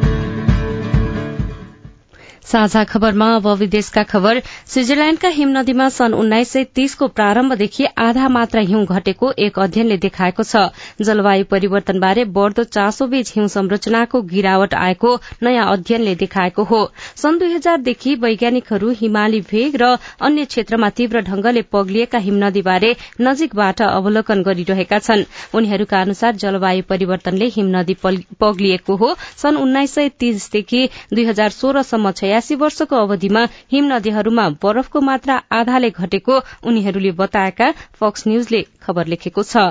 साझा 2.44 2.82
खबरमा 2.84 3.26
अब 3.34 3.46
विदेशका 3.58 4.02
खबर। 4.02 4.40
स्विजरल्याण्डका 4.66 5.28
हिमनदीमा 5.28 5.88
सन् 5.88 6.14
उन्नाइस 6.14 6.50
सय 6.52 6.64
तीसको 6.74 7.06
प्रारम्भदेखि 7.08 7.84
आधा 7.98 8.28
मात्रा 8.28 8.60
हिउँ 8.62 8.84
घटेको 8.86 9.30
एक 9.38 9.58
अध्ययनले 9.58 9.96
देखाएको 9.96 10.42
छ। 10.42 10.56
जलवायु 11.00 11.44
परिवर्तनबारे 11.44 12.24
बढ़दो 12.36 12.64
चासोबीच 12.66 13.32
हिउँ 13.36 13.46
संरचनाको 13.48 14.22
गिरावट 14.32 14.74
आएको 14.74 15.14
नयाँ 15.42 15.66
अध्ययनले 15.72 16.14
देखाएको 16.14 16.64
हो। 16.64 16.80
सन् 17.16 17.38
दुई 17.38 17.52
हजारदेखि 17.54 18.14
वैज्ञानिकहरू 18.16 18.90
हिमाली 19.00 19.40
भेग 19.50 19.76
र 19.82 19.96
अन्य 20.20 20.44
क्षेत्रमा 20.44 20.90
तीव्र 20.92 21.20
ढंगले 21.22 21.62
पग्लिएका 21.72 22.18
हिमनदीबारे 22.18 22.94
नजिकबाट 23.20 23.82
अवलोकन 23.82 24.42
गरिरहेका 24.42 24.98
छन्। 24.98 25.24
उनीहरूका 25.54 26.00
अनुसार 26.00 26.36
जलवायु 26.36 26.82
परिवर्तनले 26.88 27.46
हिमनदी 27.54 27.96
पग्लिएको 28.40 28.96
हो। 28.96 29.14
सन् 29.36 29.56
उन्नाइस 29.56 29.94
सय 29.94 30.08
तीसदेखि 30.18 30.88
दुई 31.14 31.24
हजार 31.24 31.50
सोह्रसम्म 31.52 32.10
छयासी 32.32 32.54
वर्षको 32.60 32.96
अवधिमा 32.98 33.40
हिम 33.72 33.88
नदीहरूमा 33.88 34.44
बरफको 34.62 35.00
मात्रा 35.08 35.34
आधाले 35.52 35.90
घटेको 35.92 36.38
उनीहरूले 36.66 37.12
बताएका 37.18 37.70
फक्स 38.00 38.26
न्यूजले 38.28 38.60
खबर 38.82 39.14
लेखेको 39.14 39.42
छ। 39.44 39.64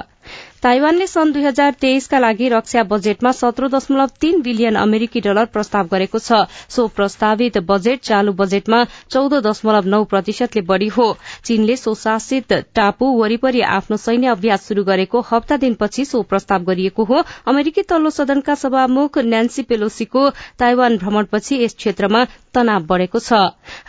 ताइवानले 0.63 1.05
सन् 1.07 1.31
दुई 1.33 1.43
हजार 1.43 1.71
तेइसका 1.81 2.17
लागि 2.19 2.47
रक्षा 2.49 2.81
बजेटमा 2.83 3.31
सत्र 3.31 3.67
दशमलव 3.67 4.09
तीन 4.21 4.41
बिलियन 4.41 4.75
अमेरिकी 4.77 5.21
डलर 5.21 5.45
प्रस्ताव 5.45 5.87
गरेको 5.91 6.19
छ। 6.19 6.45
सो 6.69 6.85
प्रस्तावित 6.87 7.57
बजेट 7.65 8.01
चालू 8.01 8.33
बजेटमा 8.33 8.83
चौध 9.09 9.33
दशमलव 9.41 9.87
नौ 9.89 10.03
प्रतिशतले 10.11 10.61
बढ़ी 10.61 10.87
हो। 10.87 11.07
चीनले 11.45 11.75
स्वशासित 11.75 12.53
टापु 12.75 13.05
वरिपरि 13.17 13.61
आफ्नो 13.69 13.97
सैन्य 13.97 14.27
अभ्यास 14.27 14.67
शुरू 14.67 14.83
गरेको 14.83 15.21
हप्ता 15.31 15.57
दिनपछि 15.57 16.05
सो 16.05 16.21
प्रस्ताव 16.23 16.63
गरिएको 16.63 17.03
हो। 17.03 17.23
अमेरिकी 17.47 17.81
तल्लो 17.89 18.09
सदनका 18.11 18.55
सभामुख 18.55 19.17
न्यान्सी 19.17 19.63
पेलोसीको 19.63 20.29
ताइवान 20.59 20.97
भ्रमणपछि 20.97 21.63
यस 21.63 21.75
क्षेत्रमा 21.75 22.23
तनाव 22.53 22.85
बढ़ेको 22.85 23.19
छ। 23.19 23.33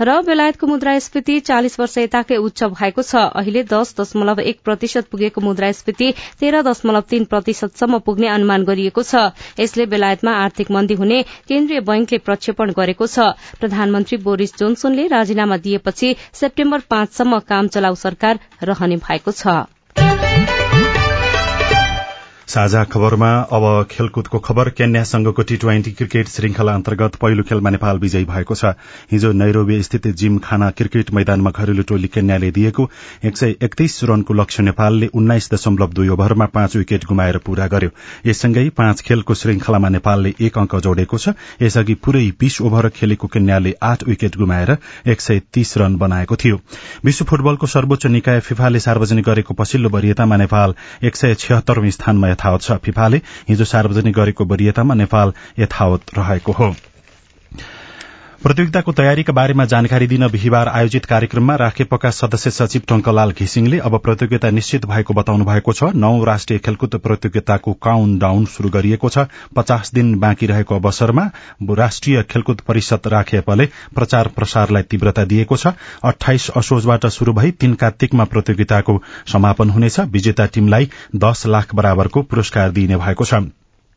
र 0.00 0.20
बेलायतको 0.22 0.66
मुद्रास्फीति 0.66 1.38
चालिस 1.42 1.78
वर्ष 1.80 1.98
यताकै 1.98 2.36
उच्च 2.38 2.64
भएको 2.80 3.02
छ। 3.02 3.28
अहिले 3.36 3.62
दश 3.68 3.94
दशमलव 4.00 4.40
एक 4.40 4.60
प्रतिशत 4.64 5.12
पुगेको 5.12 5.40
मुद्रास्फीति 5.40 6.12
तेह्र 6.40 6.62
दशमलव 6.62 7.00
तीन 7.10 7.24
प्रतिशतसम्म 7.24 7.98
पुग्ने 7.98 8.28
अनुमान 8.28 8.64
गरिएको 8.64 9.02
छ। 9.02 9.24
यसले 9.60 9.86
बेलायतमा 9.86 10.32
आर्थिक 10.38 10.70
मन्दी 10.70 10.94
हुने 10.94 11.22
केन्द्रीय 11.48 11.80
बैंकले 11.82 12.18
प्रक्षेपण 12.20 12.72
गरेको 12.72 13.06
छ। 13.06 13.28
प्रधानमन्त्री 13.60 14.18
बोरिस 14.22 14.56
जोन्सनले 14.58 15.06
राजीनामा 15.08 15.56
दिएपछि 15.58 16.14
सेप्टेम्बर 16.34 16.88
पाँचसम्म 16.90 17.38
काम 17.48 17.68
चलाउ 17.68 17.94
सरकार 17.98 18.38
रहने 18.62 18.96
भएको 18.98 19.32
छ। 19.32 19.62
साझा 22.52 22.82
खबरमा 22.84 23.28
अब 23.48 23.64
खेलकुदको 23.90 24.38
खबर 24.38 24.68
केन्यासँगको 24.70 25.42
टी 25.42 25.56
ट्वेन्टी 25.56 25.90
क्रिकेट 25.90 26.28
श्रृंखला 26.28 26.72
अन्तर्गत 26.74 27.14
पहिलो 27.16 27.42
खेलमा 27.42 27.70
नेपाल 27.70 27.98
विजयी 27.98 28.24
भएको 28.24 28.54
छ। 28.54 28.72
हिजो 29.12 29.30
नैरोबी 29.32 29.82
स्थित 29.82 30.06
जिम 30.12 30.36
खाना 30.38 30.68
क्रिकेट 30.70 31.10
मैदानमा 31.10 31.50
घरेलु 31.50 31.82
टोली 31.82 32.08
केन्याले 32.08 32.50
दिएको 32.50 32.88
एक 33.24 33.36
सय 33.36 33.54
एकतीस 33.62 33.98
रनको 34.04 34.34
लक्ष्य 34.34 34.62
नेपालले 34.62 35.06
उन्नाइस 35.14 35.48
दशमलव 35.54 35.92
दुई 35.92 36.08
ओभरमा 36.08 36.46
पाँच 36.52 36.76
विकेट 36.76 37.04
गुमाएर 37.04 37.38
पूरा 37.38 37.66
गर्यो। 37.68 37.90
यससँगै 38.26 38.68
पाँच 38.76 39.00
खेलको 39.00 39.34
श्रृंखलामा 39.34 39.88
नेपालले 39.88 40.34
एक 40.40 40.58
अंक 40.58 40.76
जोडेको 40.78 41.18
छ। 41.18 41.32
यसअघि 41.62 41.94
पूरै 42.04 42.24
बीस 42.40 42.60
ओभर 42.60 42.88
खेलेको 42.90 43.28
केन्याले 43.28 43.74
आठ 43.82 44.04
विकेट 44.08 44.36
गुमाएर 44.36 44.76
एक 45.06 45.20
सय 45.20 45.40
तीस 45.52 45.76
रन 45.78 45.96
बनाएको 45.96 46.36
थियो। 46.36 46.60
विश्व 47.04 47.24
फुटबलको 47.24 47.66
सर्वोच्च 47.68 48.06
निकाय 48.12 48.40
फिफाले 48.42 48.80
सार्वजनिक 48.80 49.24
गरेको 49.24 49.54
पछिल्लो 49.54 49.88
वरियतामा 49.88 50.36
नेपाल 50.36 50.74
एक 51.04 51.16
सय 51.16 51.36
स्थानमा 51.40 52.40
यथावत 52.42 52.62
छ। 52.62 52.78
फिफाले 52.82 53.20
हिजो 53.48 53.64
सार्वजनिक 53.64 54.14
गरेको 54.14 54.44
वरियतामा 54.44 54.94
नेपाल 54.96 55.32
यथावत 55.58 56.18
रहेको 56.18 56.52
हो। 56.52 56.74
प्रतियोगिताको 58.42 58.92
तयारीका 58.92 59.32
बारेमा 59.32 59.64
जानकारी 59.64 60.06
दिन 60.06 60.26
बिहिबार 60.28 60.68
आयोजित 60.68 61.04
कार्यक्रममा 61.04 61.54
राखेपका 61.56 62.10
सदस्य 62.10 62.50
सचिव 62.50 62.82
टंकलाल 62.88 63.32
घिसिङले 63.32 63.78
अब 63.80 63.96
प्रतियोगिता 63.98 64.50
निश्चित 64.50 64.86
भएको 64.86 65.14
बताउनु 65.14 65.44
भएको 65.44 65.72
छ। 65.72 65.90
नौ 65.96 66.24
राष्ट्रिय 66.24 66.58
खेलकुद 66.58 66.96
प्रतियोगिताको 67.04 67.72
काउन्ट 67.82 68.20
डाउन 68.20 68.44
शुरू 68.48 68.70
गरिएको 68.70 69.08
छ। 69.08 69.26
पचास 69.56 69.94
दिन 69.94 70.14
बाँकी 70.18 70.46
रहेको 70.46 70.74
अवसरमा 70.74 71.28
राष्ट्रिय 71.74 72.22
खेलकुद 72.30 72.66
परिषद 72.66 73.08
राखेपले 73.08 73.68
प्रचार 73.94 74.34
प्रसारलाई 74.36 74.90
तीव्रता 74.90 75.24
दिएको 75.28 75.56
छ। 75.56 75.76
अठाइस 76.04 76.50
असोजबाट 76.56 77.06
शुरू 77.12 77.32
भई 77.32 77.50
तीन 77.54 77.74
कार्तिकमा 77.78 78.24
प्रतियोगिताको 78.26 79.00
समापन 79.32 79.70
हुनेछ। 79.70 80.00
विजेता 80.12 80.46
टीमलाई 80.46 80.90
दश 81.16 81.46
लाख 81.46 81.74
बराबरको 81.74 82.22
पुरस्कार 82.24 82.70
दिइने 82.72 82.96
भएको 82.98 83.24
छ। 83.24 83.46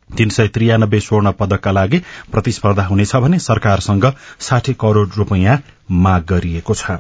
तीन 0.10 0.30
सय 0.30 0.48
त्रियानब्बे 0.48 1.00
स्वर्ण 1.00 1.32
पदकका 1.32 1.72
लागि 1.72 2.00
प्रतिस्पर्धा 2.32 2.84
हुनेछ 2.86 3.16
भने 3.16 3.40
सरकारसँग 3.40 4.06
साठी 4.40 4.74
करोड़ 4.74 5.08
रूपियाँ 5.18 5.58
माग 5.92 6.26
गरिएको 6.30 6.74
छ। 6.74 6.92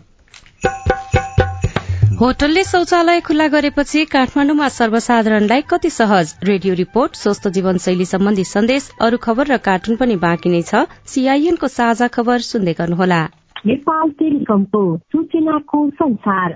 होटलले 2.19 2.63
शौचालय 2.63 3.19
खुल्ला 3.21 3.47
गरेपछि 3.47 4.05
काठमाण्डुमा 4.05 4.67
सर्वसाधारणलाई 4.69 5.61
कति 5.61 5.89
सहज? 5.89 6.33
रेडियो 6.43 6.73
रिपोर्ट 6.73 7.15
स्वस्थ 7.15 7.47
जीवनशैली 7.47 8.05
सम्बन्धी 8.05 8.43
सन्देश 8.43 8.89
अरू 9.01 9.17
खबर 9.17 9.47
र 9.47 9.57
कार्टुन 9.57 9.95
पनि 9.95 10.15
बाँकी 10.15 10.49
नै 10.49 10.61
छ। 10.61 10.87
सीआईएनको 11.05 11.67
साझा 11.67 12.07
खबर 12.07 12.39
सुन्दै 12.41 12.73
गर्नुहोला। 12.73 13.21
नेपाल 13.65 14.09
टेलिकमको 14.09 14.81
सूचनाको 14.97 15.89
संसार। 15.89 16.55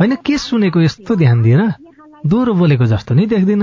होइन 0.00 0.16
के 0.24 0.38
सुनेको 0.38 0.80
यस्तो 0.80 1.16
ध्यान 1.16 1.42
दिएर 1.42 1.62
दोहोरो 2.26 2.52
बोलेको 2.54 2.84
जस्तो 2.86 3.14
नै 3.14 3.26
देख्दिन। 3.26 3.62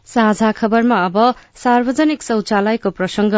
साझा 0.07 0.51
खबरमा 0.51 0.95
अब 1.05 1.17
सार्वजनिक 1.55 2.23
शौचालयको 2.23 2.89
प्रसंग। 2.91 3.33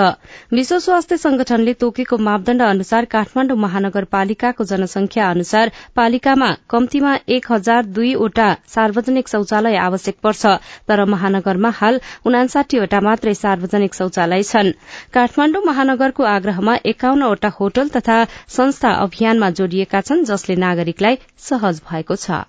विश्व 0.52 0.78
स्वास्थ्य 0.80 1.18
संगठनले 1.18 1.74
तोकेको 1.76 2.18
मापदण्ड 2.18 2.62
अनुसार 2.64 3.06
काठमाण्डु 3.06 3.56
महानगरपालिकाको 3.56 4.64
जनसंख्या 4.64 5.30
अनुसार 5.30 5.72
पालिकामा 5.96 6.50
कम्तीमा 6.70 7.14
एक 7.30 7.52
हजार 7.52 7.86
दुईवटा 7.98 8.48
सार्वजनिक 8.76 9.28
शौचालय 9.28 9.76
आवश्यक 9.78 10.18
पर्छ 10.24 10.56
तर 10.88 11.04
महानगरमा 11.14 11.70
हाल 11.76 12.00
उनासाठीवटा 12.26 13.02
मात्रै 13.02 13.34
सार्वजनिक 13.36 13.94
शौचालय 13.94 14.44
छन्। 14.44 14.72
काठमाण्डु 15.14 15.62
महानगरको 15.66 16.24
आग्रहमा 16.32 16.76
एकाउन्नवटा 16.86 17.50
होटल 17.60 17.88
तथा 17.98 18.24
संस्था 18.58 18.94
अभियानमा 19.04 19.50
जोडिएका 19.60 20.02
छन् 20.02 20.24
जसले 20.26 20.56
नागरिकलाई 20.66 21.20
सहज 21.50 21.82
भएको 21.92 22.16
छ। 22.16 22.42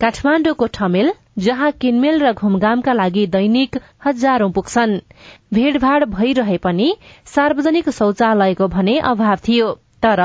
काठमाण्डुको 0.00 0.66
ठमेल 0.74 1.12
जहाँ 1.36 1.70
किनमेल 1.72 2.20
र 2.20 2.32
घुमघामका 2.32 2.92
लागि 2.92 3.26
दैनिक 3.26 3.76
हजारौं 4.04 4.50
पुग्छन्। 4.52 4.98
भीड़भाड़ 5.54 6.04
भइरहे 6.04 6.56
पनि 6.58 6.94
सार्वजनिक 7.26 7.90
शौचालयको 7.90 8.68
भने 8.68 8.98
अभाव 8.98 9.36
थियो। 9.48 9.68
तर 10.02 10.20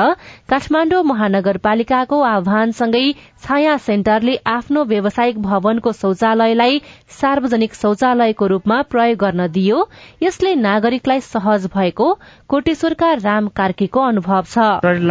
काठमाण्डु 0.50 1.02
महानगरपालिकाको 1.04 2.22
आह्वानसँगै 2.24 3.06
छाया 3.46 3.76
सेन्टरले 3.86 4.36
आफ्नो 4.48 4.84
व्यावसायिक 4.92 5.42
भवनको 5.42 5.92
शौचालयलाई 5.94 6.80
सार्वजनिक 7.16 7.74
शौचालयको 7.76 8.48
रूपमा 8.48 8.82
प्रयोग 8.92 9.18
गर्न 9.20 9.48
दियो। 9.58 9.78
यसले 10.24 10.54
नागरिकलाई 10.62 11.20
सहज 11.22 11.66
भएको 11.76 12.08
कोटेश्वरका 12.50 13.12
राम 13.22 13.48
कार्कीको 13.56 14.02
अनुभव 14.02 14.44
छ। 14.50 14.58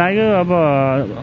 लाग्यो 0.01 0.27
अब 0.39 0.51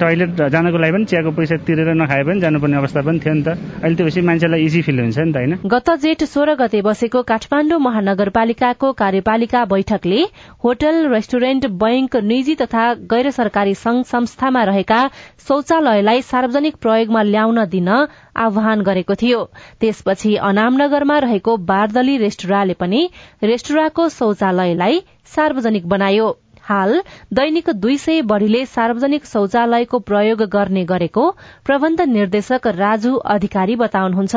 टोइलेट 0.01 0.31
जानको 0.55 0.79
लागि 0.79 0.93
पनि 0.93 1.05
चियाको 1.13 1.31
पैसा 1.37 1.57
तिरेर 1.67 1.93
नखाए 1.95 2.23
पनि 2.25 2.41
जानुपर्ने 2.41 2.77
अवस्था 2.77 3.01
पनि 3.03 3.19
थियो 3.25 3.35
नि 3.35 3.43
त। 3.43 3.49
अहिले 3.83 3.97
त्यसपछि 3.97 4.21
मान्छेलाई 4.31 4.65
इजी 4.65 4.83
फिल 4.83 5.01
हुन्छ 5.01 5.19
नि 5.19 5.33
त 5.33 5.37
होइन? 5.37 5.53
गत 5.67 5.91
जेठ 6.03 6.25
सोह्र 6.25 6.55
गते 6.63 6.81
बसेको 6.83 7.23
काठमाण्डु 7.33 7.79
महानगरपालिकाको 7.89 8.93
कार्यपालिका 9.03 9.65
बैठकले 9.75 10.23
होटल 10.65 10.97
रेस्टुरेन्ट 11.13 11.67
बैंक 11.85 12.17
निजी 12.33 12.55
तथा 12.63 12.85
गैर 13.13 13.31
सरकारी 13.33 13.75
संघ 13.75 14.05
संस्थामा 14.05 14.63
रहेका 14.65 15.01
शौचालयलाई 15.49 16.23
सार्वजनिक 16.23 16.77
प्रयोगमा 16.77 17.23
ल्याउन 17.23 17.65
दिन 17.75 17.89
आह्वान 17.89 18.83
गरेको 18.83 19.15
थियो। 19.15 19.41
त्यसपछि 19.81 20.35
अनामनगरमा 20.51 21.19
रहेको 21.27 21.57
बारदली 21.73 22.17
रेस्टुराले 22.19 22.75
पनि 22.75 23.03
रेस्टुराको 23.43 24.09
शौचालयलाई 24.19 25.03
सार्वजनिक 25.35 25.89
बनायो। 25.89 26.31
हाल 26.65 27.03
दैनिक 27.35 27.71
दुई 27.75 27.97
सय 27.99 28.23
बढ़ीले 28.23 28.65
सार्वजनिक 28.67 29.25
शौचालयको 29.27 29.99
प्रयोग 29.99 30.43
गर्ने 30.47 30.85
गरेको 30.85 31.25
प्रबन्ध 31.67 32.01
निर्देशक 32.01 32.67
राजु 32.79 33.15
अधिकारी 33.17 33.77
बताउनुहुन्छ। 33.77 34.35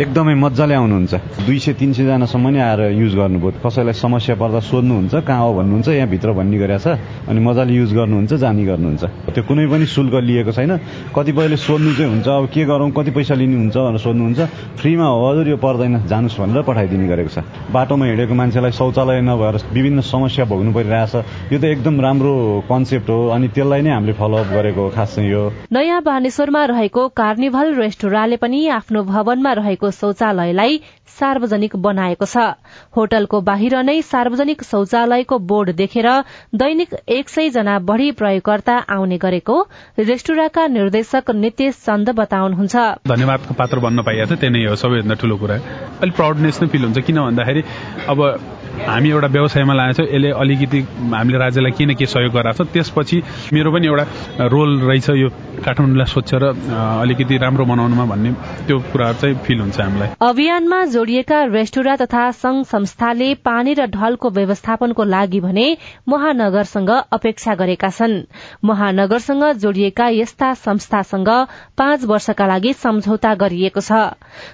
एकदमै 0.00 0.34
मजाले 0.34 0.74
आउनुहुन्छ। 0.74 1.44
दुई 1.44 1.58
सय 1.58 1.72
तिन 1.72 1.92
सय 1.92 2.04
जनासम्म 2.06 2.48
नै 2.48 2.60
आएर 2.60 2.80
युज 2.96 3.14
गर्नुभयो। 3.16 3.60
कसैलाई 3.60 3.92
समस्या 3.92 4.34
पर्दा 4.40 4.60
सोध्नुहुन्छ 4.60 5.14
कहाँ 5.20 5.44
हो 5.44 5.52
भन्नुहुन्छ 5.52 5.88
यहाँ 5.88 6.08
भित्र 6.08 6.32
भन्ने 6.32 6.58
गरेछ 6.58 6.84
छ 6.86 6.96
अनि 7.28 7.40
मजाले 7.40 7.72
युज 7.72 7.92
गर्नुहुन्छ 7.92 8.32
जानी 8.40 8.64
गर्नुहुन्छ। 8.64 9.04
त्यो 9.36 9.42
कुनै 9.44 9.66
पनि 9.68 9.86
शुल्क 9.86 10.14
लिएको 10.22 10.52
छैन। 10.52 10.72
कतिपयले 11.12 11.56
सोध्नु 11.56 11.92
चाहिँ 11.92 12.10
हुन्छ 12.12 12.28
अब 12.28 12.46
के 12.52 12.64
गरौँ 12.64 12.90
कति 12.92 13.10
पैसा 13.10 13.34
लिनुहुन्छ 13.36 13.76
भनेर 13.76 14.00
सोध्नुहुन्छ। 14.00 14.40
फ्रीमा 14.80 15.06
हो 15.06 15.18
हजुर 15.28 15.48
यो 15.48 15.56
पर्दैन 15.56 16.06
जानुहोस् 16.08 16.40
भनेर 16.40 16.62
पठाइदिने 16.62 17.06
गरेको 17.08 17.30
छ। 17.32 17.38
बाटोमा 17.72 18.04
हिँडेको 18.06 18.34
मान्छेलाई 18.34 18.72
शौचालय 18.72 19.20
नभएर 19.20 19.54
विभिन्न 19.76 20.00
समस्या 20.00 20.44
भोग्नु 20.44 20.72
परिरहेछ। 20.72 21.14
यो 21.52 21.58
त 21.58 21.64
एकदम 21.66 22.00
राम्रो 22.00 22.34
कन्सेप्ट 22.68 23.08
हो 23.10 23.18
अनि 23.28 23.48
त्यसलाई 23.48 23.82
नै 23.82 23.90
हामीले 23.90 24.12
फलोअप 24.12 24.48
गरेको 24.52 24.88
खास 24.90 25.14
चाहिँ 25.14 25.30
यो। 25.30 25.42
नयाँ 25.72 26.00
बानेश्वरमा 26.02 26.64
रहेको 26.66 27.08
कार्निभल 27.16 27.74
रेस्टुराले 27.74 28.36
पनि 28.36 28.66
आफ्नो 28.76 29.02
भवनमा 29.04 29.52
रहेको 29.60 29.90
शौचालयलाई 29.90 30.80
सार्वजनिक 31.16 31.76
बनाएको 31.76 32.26
छ। 32.26 32.36
होटलको 32.96 33.40
बाहिर 33.40 33.74
नै 33.82 34.00
सार्वजनिक 34.02 34.62
शौचालयको 34.62 35.38
बोर्ड 35.38 35.70
देखेर 35.76 36.08
दैनिक 36.54 36.94
एक 37.08 37.28
सय 37.28 37.50
जना 37.50 37.78
बढ़ी 37.88 38.10
प्रयोगकर्ता 38.12 38.76
आउने 38.96 39.18
गरेको 39.18 39.56
रेस्टुराका 40.00 40.66
निर्देशक 40.68 41.30
नितेश 41.36 41.74
चन्द 41.86 42.10
बताउनुहुन्छ। 42.20 42.76
धन्यवादको 43.08 43.54
पात्र 43.54 43.78
बन्न 43.80 44.02
पाइएको 44.02 44.34
छ 44.34 44.40
त्यही 44.40 44.52
नै 44.52 44.64
हो 44.68 44.76
सबैभन्दा 44.76 45.14
ठूलो 45.16 45.36
कुरा। 45.36 45.56
अलिक 46.02 46.14
प्राउडनेस 46.14 46.62
नै 46.62 46.68
फिल 46.68 46.84
हुन्छ 46.84 46.98
किन 47.00 47.18
भन्दाखेरि 47.22 47.62
अब 48.08 48.18
हामी 48.76 49.10
एउटा 49.10 49.28
व्यवसायमा 49.28 49.74
लागेको 49.74 49.96
छौँ। 49.96 50.06
यसले 50.06 50.30
अलिकति 50.36 50.80
हामीले 51.14 51.38
राज्यलाई 51.38 51.72
के 51.72 51.84
न 51.86 51.94
के 51.96 52.06
सहयोग 52.06 52.32
गराएको 52.32 52.64
छ 52.64 52.68
त्यसपछि 52.72 53.16
मेरो 53.52 53.72
पनि 53.72 53.86
एउटा 53.86 54.04
रोल 54.52 54.70
रहेछ 54.84 55.08
यो 55.16 55.28
काठमाडौँलाई 55.64 56.06
स्वच्छ 56.06 56.32
र 56.34 56.44
अलिकति 57.02 57.36
राम्रो 57.36 57.64
बनाउनुमा 57.64 58.04
भन्ने 58.04 58.30
त्यो 58.66 58.76
कुराहरू 58.92 59.18
चाहिँ 59.20 59.34
फिल 59.44 59.60
हुन्छ 59.60 59.80
हामीलाई। 59.80 60.08
अभियानमा 60.20 60.84
जोडिएका 60.92 61.38
रेस्टुरा 61.56 61.96
तथा 61.96 62.30
संघ 62.36 62.64
संस्थाले 62.66 63.34
पानी 63.40 63.74
र 63.74 63.86
ढलको 63.88 64.30
व्यवस्थापनको 64.30 65.04
लागि 65.04 65.40
भने 65.40 65.66
महानगरसँग 66.08 66.90
अपेक्षा 66.90 67.54
गरेका 67.54 67.88
छन्। 67.90 68.14
महानगरसँग 68.64 69.44
जोडिएका 69.56 70.08
यस्ता 70.20 70.52
संस्थासँग 70.54 71.28
पाँच 71.78 72.04
वर्षका 72.04 72.46
लागि 72.46 72.72
सम्झौता 72.74 73.34
गरिएको 73.34 73.80
छ। 73.80 73.92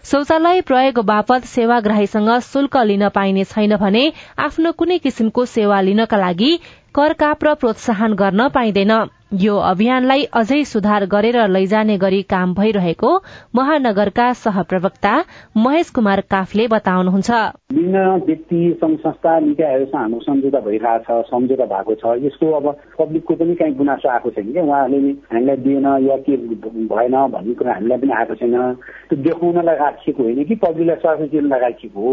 शौचालय 0.04 0.60
प्रयोग 0.62 1.04
बापत 1.04 1.44
सेवाग्राहीसँग 1.44 2.30
शुल्क 2.42 2.76
लिन 2.86 3.08
पाइने 3.08 3.44
छैन 3.44 3.76
भने 3.76 4.11
आफ्नो 4.38 4.72
कुनै 4.72 4.98
किसिमको 4.98 5.44
सेवा 5.46 5.80
लिनका 5.80 6.16
लागि 6.18 6.50
कर 6.94 7.12
काप 7.14 7.44
र 7.44 7.54
प्रोत्साहन 7.56 8.14
गर्न 8.14 8.48
पाइँदैन। 8.54 8.92
यो 9.40 9.56
अभियानलाई 9.56 10.24
अझै 10.30 10.62
सुधार 10.64 11.04
गरेर 11.08 11.36
लैजाने 11.48 11.96
गरी 11.98 12.20
काम 12.22 12.52
भइरहेको 12.54 13.10
महानगरका 13.54 14.26
सहप्रवक्ता 14.36 15.12
महेश 15.56 15.90
कुमार 15.90 16.20
काफले 16.28 16.66
बताउनुहुन्छ। 16.68 17.30
विभिन्न 17.72 18.02
व्यक्ति 18.26 18.60
संघ 18.76 18.98
संस्था 18.98 19.38
निकायहरूसँग 19.40 19.96
हाम्रो 19.96 20.20
सम्झौता 20.20 20.60
भइरहेछ 20.60 21.08
सम्झौता 21.30 21.64
भएको 21.64 21.94
छ। 21.94 22.04
यसको 22.24 22.50
अब 22.52 22.66
पब्लिकको 22.98 23.34
पनि 23.34 23.54
काहीँ 23.56 23.74
गुनासो 23.74 24.08
आएको 24.08 24.30
छैन 24.30 24.52
क्या। 24.52 24.62
उहाँहरूले 24.62 25.12
हामीलाई 25.32 25.56
दिएन 25.64 25.88
या 26.08 26.16
के 26.28 26.36
भएन 26.36 27.16
भन्ने 27.32 27.54
कुरा 27.56 27.72
हामीलाई 27.72 27.98
पनि 28.04 28.12
आएको 28.12 28.34
छैन। 28.36 28.56
त्यो 29.08 29.16
देखाउनलाई 29.16 29.76
राखिएको 29.80 30.22
होइन 30.22 30.44
कि 30.44 30.54
पब्लिकलाई 30.60 31.00
सर्भिस 31.00 31.30
दिनलाई 31.32 31.60
राखिएको 31.60 32.00
हो। 32.00 32.12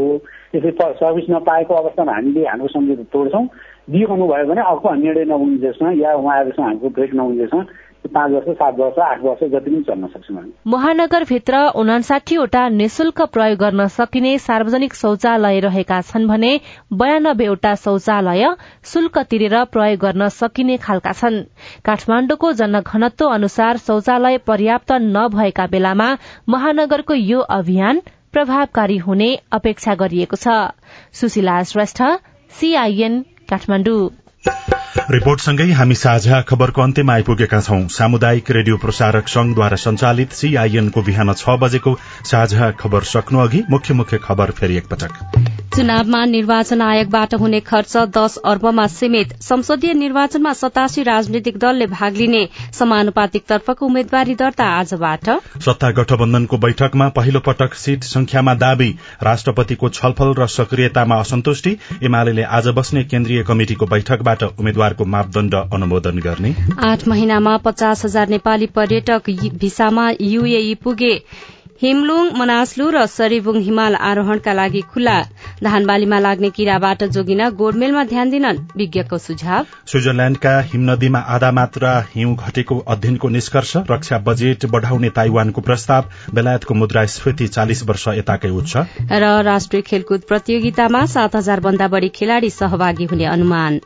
यसै 0.56 0.72
सर्भिस 1.04 1.30
नपाएको 1.30 1.74
अवस्थामा 1.76 2.16
हामीले 2.16 2.48
हाम्रो 2.48 2.68
सम्झौता 2.72 3.04
तोड्छौँ। 3.12 3.46
दिइरहनु 3.92 4.26
भयो 4.28 4.46
भने 4.48 4.62
अर्को 4.70 4.96
निर्णय 4.96 5.26
नहुन्जेसमा 5.26 5.92
या 5.98 6.16
उहाँहरूसँग 6.16 6.66
हाम्रो 6.66 6.90
भेट 6.98 7.14
नहुन्जेसमा 7.16 7.64
पाँच 8.08 8.32
वर्ष 8.32 8.50
सात 8.58 8.76
वर्ष 8.80 9.00
आठ 9.02 9.22
वर्ष 9.24 9.40
जति 9.44 9.70
पनि 9.70 9.82
चल्न 9.88 10.08
सक्छौँ 10.08 10.36
हामी 10.36 10.52
महानगरभित्र 10.68 11.58
उनासाठीवटा 11.76 12.68
निशुल्क 12.72 13.22
प्रयोग 13.34 13.58
गर्न 13.60 13.88
सकिने 13.88 14.38
सार्वजनिक 14.40 14.94
शौचालय 14.96 15.60
रहेका 15.60 16.00
छन् 16.02 16.28
भने 16.28 16.52
बयानब्बेवटा 16.94 17.74
शौचालय 17.76 18.46
शुल्क 18.92 19.18
तिरेर 19.30 19.56
प्रयोग 19.74 20.00
गर्न 20.00 20.28
सकिने 20.30 20.78
खालका 20.78 21.12
छन्। 21.12 21.42
काठमाण्डुको 21.86 22.52
जनघनत्व 22.62 23.26
अनुसार 23.30 23.78
शौचालय 23.80 24.38
पर्याप्त 24.48 24.92
नभएका 25.10 25.66
बेलामा 25.68 26.10
महानगरको 26.50 27.14
यो 27.14 27.40
अभियान 27.58 28.02
प्रभावकारी 28.34 28.98
हुने 28.98 29.30
अपेक्षा 29.52 29.96
गरिएको 29.96 30.36
छ। 30.36 30.56
सुशीला 31.14 31.62
श्रेष्ठ 31.64 32.02
सीआईएन 32.52 33.22
काठमाडौँ 33.50 34.10
रिपोर्टसँगै 34.90 35.66
हामी 35.72 35.96
साझा 35.96 36.40
खबरको 36.50 36.82
अन्त्यमा 36.82 37.14
आइपुगेका 37.14 37.60
छौं। 37.62 37.88
सामुदायिक 37.90 38.50
रेडियो 38.52 38.78
प्रसारक 38.78 39.28
संघद्वारा 39.28 39.78
संचालित 39.78 40.32
सीआईएनको 40.34 41.02
बिहान 41.04 41.34
छ 41.34 41.58
बजेको 41.62 41.94
साझा 42.26 42.72
खबर 42.74 43.04
सक्नु 43.06 43.40
अघि 43.40 43.64
मुख्य 43.70 43.94
मुख्य 43.94 44.18
खबर 44.18 44.52
फेरि 44.52 44.78
एकपटक। 44.78 45.46
चुनावमा 45.76 46.24
निर्वाचन 46.26 46.82
आयोगबाट 46.82 47.34
हुने 47.36 47.60
खर्च 47.62 47.96
दश 48.18 48.38
अर्बमा 48.46 48.86
सीमित। 48.90 49.34
संसदीय 49.42 49.94
निर्वाचनमा 49.94 50.54
सतासी 50.54 51.04
राजनीतिक 51.04 51.58
दलले 51.58 51.88
भाग 51.88 52.16
लिने। 52.16 52.42
समानुपातिक 52.74 53.44
तर्फको 53.50 53.86
उम्मेद्वारी 53.86 54.36
दर्ता 54.36 54.66
आजबाट। 54.80 55.30
सत्ता 55.60 55.92
गठबन्धनको 55.92 56.58
बैठकमा 56.58 57.10
पहिलो 57.10 57.40
पटक 57.40 57.74
सीट 57.76 58.04
संख्यामा 58.06 58.54
दावी 58.56 58.90
राष्ट्रपतिको 59.24 59.90
छलफल 59.92 60.34
र 60.40 60.48
सक्रियतामा 60.50 61.20
असन्तुष्टि। 61.20 61.78
एमाले 62.04 62.44
आज 62.52 62.68
बस्ने 62.74 63.04
केन्द्रीय 63.06 63.44
कमिटिको 63.44 63.86
बैठकबाट 63.86 64.44
उम्मेद्वारको 64.80 65.06
मापदण्ड 65.06 65.54
अनुमोदन 65.76 66.20
गर्ने। 66.20 66.56
आठ 66.80 67.08
महिनामा 67.08 67.58
पचास 67.60 68.06
हजार 68.06 68.28
नेपाली 68.30 68.66
पर्यटक 68.72 69.30
भिसामा 69.60 70.10
यूएई 70.24 70.76
पुगे। 70.84 71.16
हिमलुङ 71.82 72.32
मनासलु 72.36 72.86
र 72.92 73.06
सरिबुङ 73.08 73.58
हिमाल 73.64 73.96
आरोहणका 73.96 74.54
लागि 74.54 74.82
खुल्ला। 74.92 75.16
धानबालीमा 75.64 76.20
लाग्ने 76.20 76.50
किराबाट 76.52 77.04
जोगिन 77.16 77.44
गोडमेलमा 77.56 78.04
ध्यान 78.04 78.30
दिन 78.30 78.46
विज्ञको 78.76 79.18
सुझाव। 79.18 79.64
स्विजरल्याण्डका 79.88 80.54
हिमनदीमा 80.72 81.20
आधा 81.36 81.52
मात्रा 81.52 81.94
हिउँ 82.16 82.36
घटेको 82.36 82.78
अध्ययनको 82.88 83.30
निष्कर्ष 83.30 83.76
रक्षा 83.92 84.18
बजेट 84.28 84.66
बढ़ाउने 84.68 85.10
ताइवानको 85.16 85.62
प्रस्ताव 85.62 86.36
बेलायतको 86.36 86.74
मुद्रास्फीति 86.76 87.48
चालिस 87.50 87.84
वर्ष 87.88 88.08
यताकै 88.20 88.52
उच्च। 88.60 88.76
र 89.14 89.32
राष्ट्रिय 89.44 89.82
खेलकुद 89.88 90.28
प्रतियोगितामा 90.28 91.06
सात 91.16 91.36
हजार 91.36 91.60
भन्दा 91.62 91.88
बढ़ी 91.88 92.10
खेलाड़ी 92.12 92.50
सहभागी 92.52 93.06
हुने 93.06 93.26
अनुमान। 93.32 93.80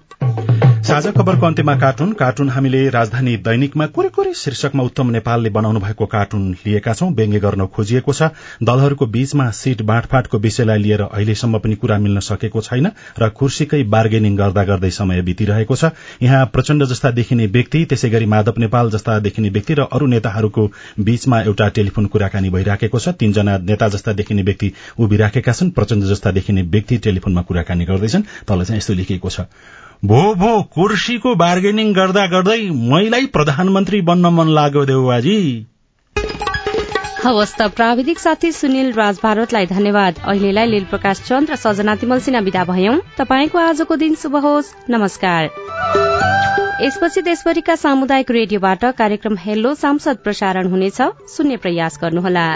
साझा 0.83 1.11
खबरको 1.11 1.45
अन्त्यमा 1.45 1.75
कार्टुन। 1.79 2.11
कार्टुन 2.13 2.49
हामीले 2.49 2.79
राजधानी 2.89 3.35
दैनिकमा 3.39 3.85
कुरै 3.87 4.09
कुरै 4.09 4.31
शीर्षकमा 4.35 4.83
उत्तम 4.83 5.09
नेपालले 5.11 5.49
बनाउनु 5.49 5.79
भएको 5.79 6.05
कार्टुन 6.05 6.49
लिएका 6.59 6.93
छौं। 6.93 7.07
व्यङ्ग्य 7.13 7.39
गर्न 7.39 7.65
खोजिएको 7.67 8.13
छ। 8.13 8.27
दलहरूको 8.61 9.05
बीचमा 9.07 9.49
सीट 9.53 9.81
बाँडफाँटको 9.81 10.37
विषयलाई 10.37 10.77
लिएर 10.77 11.01
अहिलेसम्म 11.03 11.59
पनि 11.59 11.75
कुरा 11.75 11.97
मिल्न 11.97 12.19
सकेको 12.19 12.61
छैन 12.61 12.87
र 13.15 13.29
कुर्सीकै 13.31 13.81
बार्गेनिङ 13.87 14.35
गर्दा 14.35 14.63
गर्दै 14.63 14.89
समय 14.91 15.21
बितिरहेको 15.21 15.75
छ। 15.75 15.91
यहाँ 16.21 16.45
प्रचण्ड 16.51 16.85
जस्ता 16.85 17.11
देखिने 17.11 17.47
व्यक्ति 17.55 17.85
त्यसै 17.85 18.09
गरी 18.09 18.25
माधव 18.27 18.59
नेपाल 18.59 18.91
जस्ता 18.91 19.17
देखिने 19.21 19.49
व्यक्ति 19.49 19.73
र 19.73 19.87
अरू 19.89 20.07
नेताहरूको 20.07 20.67
बीचमा 20.99 21.41
एउटा 21.43 21.67
टेलिफोन 21.79 22.05
कुराकानी 22.11 22.49
भइराखेको 22.49 22.99
छ। 22.99 23.15
तीनजना 23.15 23.57
नेता 23.63 23.87
जस्ता 23.87 24.13
देखिने 24.19 24.43
व्यक्ति 24.43 24.73
उभिराखेका 24.99 25.51
छन्। 25.53 25.71
प्रचण्ड 25.71 26.11
जस्ता 26.11 26.31
देखिने 26.31 26.67
व्यक्ति 26.75 26.97
टेलिफोनमा 27.07 27.41
कुराकानी 27.47 27.85
गर्दैछन्। 27.85 28.27
तल 28.43 28.63
चाहिँ 28.63 28.77
यस्तो 28.77 28.93
लेखिएको 28.93 29.29
छ। 29.29 29.47
भो 30.05 30.21
भो 30.35 30.47
कुर्सीको 30.63 31.31
बार्गेनिङ 31.35 31.93
गर्दा 31.93 32.25
गर्दै 32.27 32.55
मैलाई 32.87 33.25
प्रधानमन्त्री 33.25 34.01
बन्न 34.01 34.25
मन 34.25 34.47
लाग्यो 34.47 34.83
देउबाजी। 34.85 35.35
हवस् 37.25 37.53
त 37.59 37.67
प्राविधिक 37.75 38.19
साथी 38.19 38.51
सुनिल 38.51 38.91
राज 38.93 39.19
भारतलाई 39.23 39.65
धन्यवाद। 39.65 40.19
अहिलेलाई 40.27 40.67
लील 40.67 40.83
प्रकाश 40.83 41.21
चन्द 41.21 41.51
र 41.51 41.55
सजना 41.55 41.95
तिमल 41.95 42.19
सिन्हा 42.19 42.41
विदा 42.41 42.63
भयौं। 42.63 42.99
तपाईँको 43.17 43.57
आजको 43.59 43.95
दिन 43.95 44.15
शुभ 44.15 44.35
होस्। 44.35 44.75
नमस्कार। 44.89 45.49
यसपछि 46.83 47.21
देशभरिका 47.21 47.75
सामुदायिक 47.75 48.31
रेडियोबाट 48.31 48.85
कार्यक्रम 48.85 49.37
हेलो 49.39 49.75
सांसद 49.75 50.17
प्रसारण 50.23 50.67
हुनेछ। 50.67 51.01
सुन्ने 51.31 51.57
प्रयास 51.57 51.99
गर्नुहोला। 52.01 52.47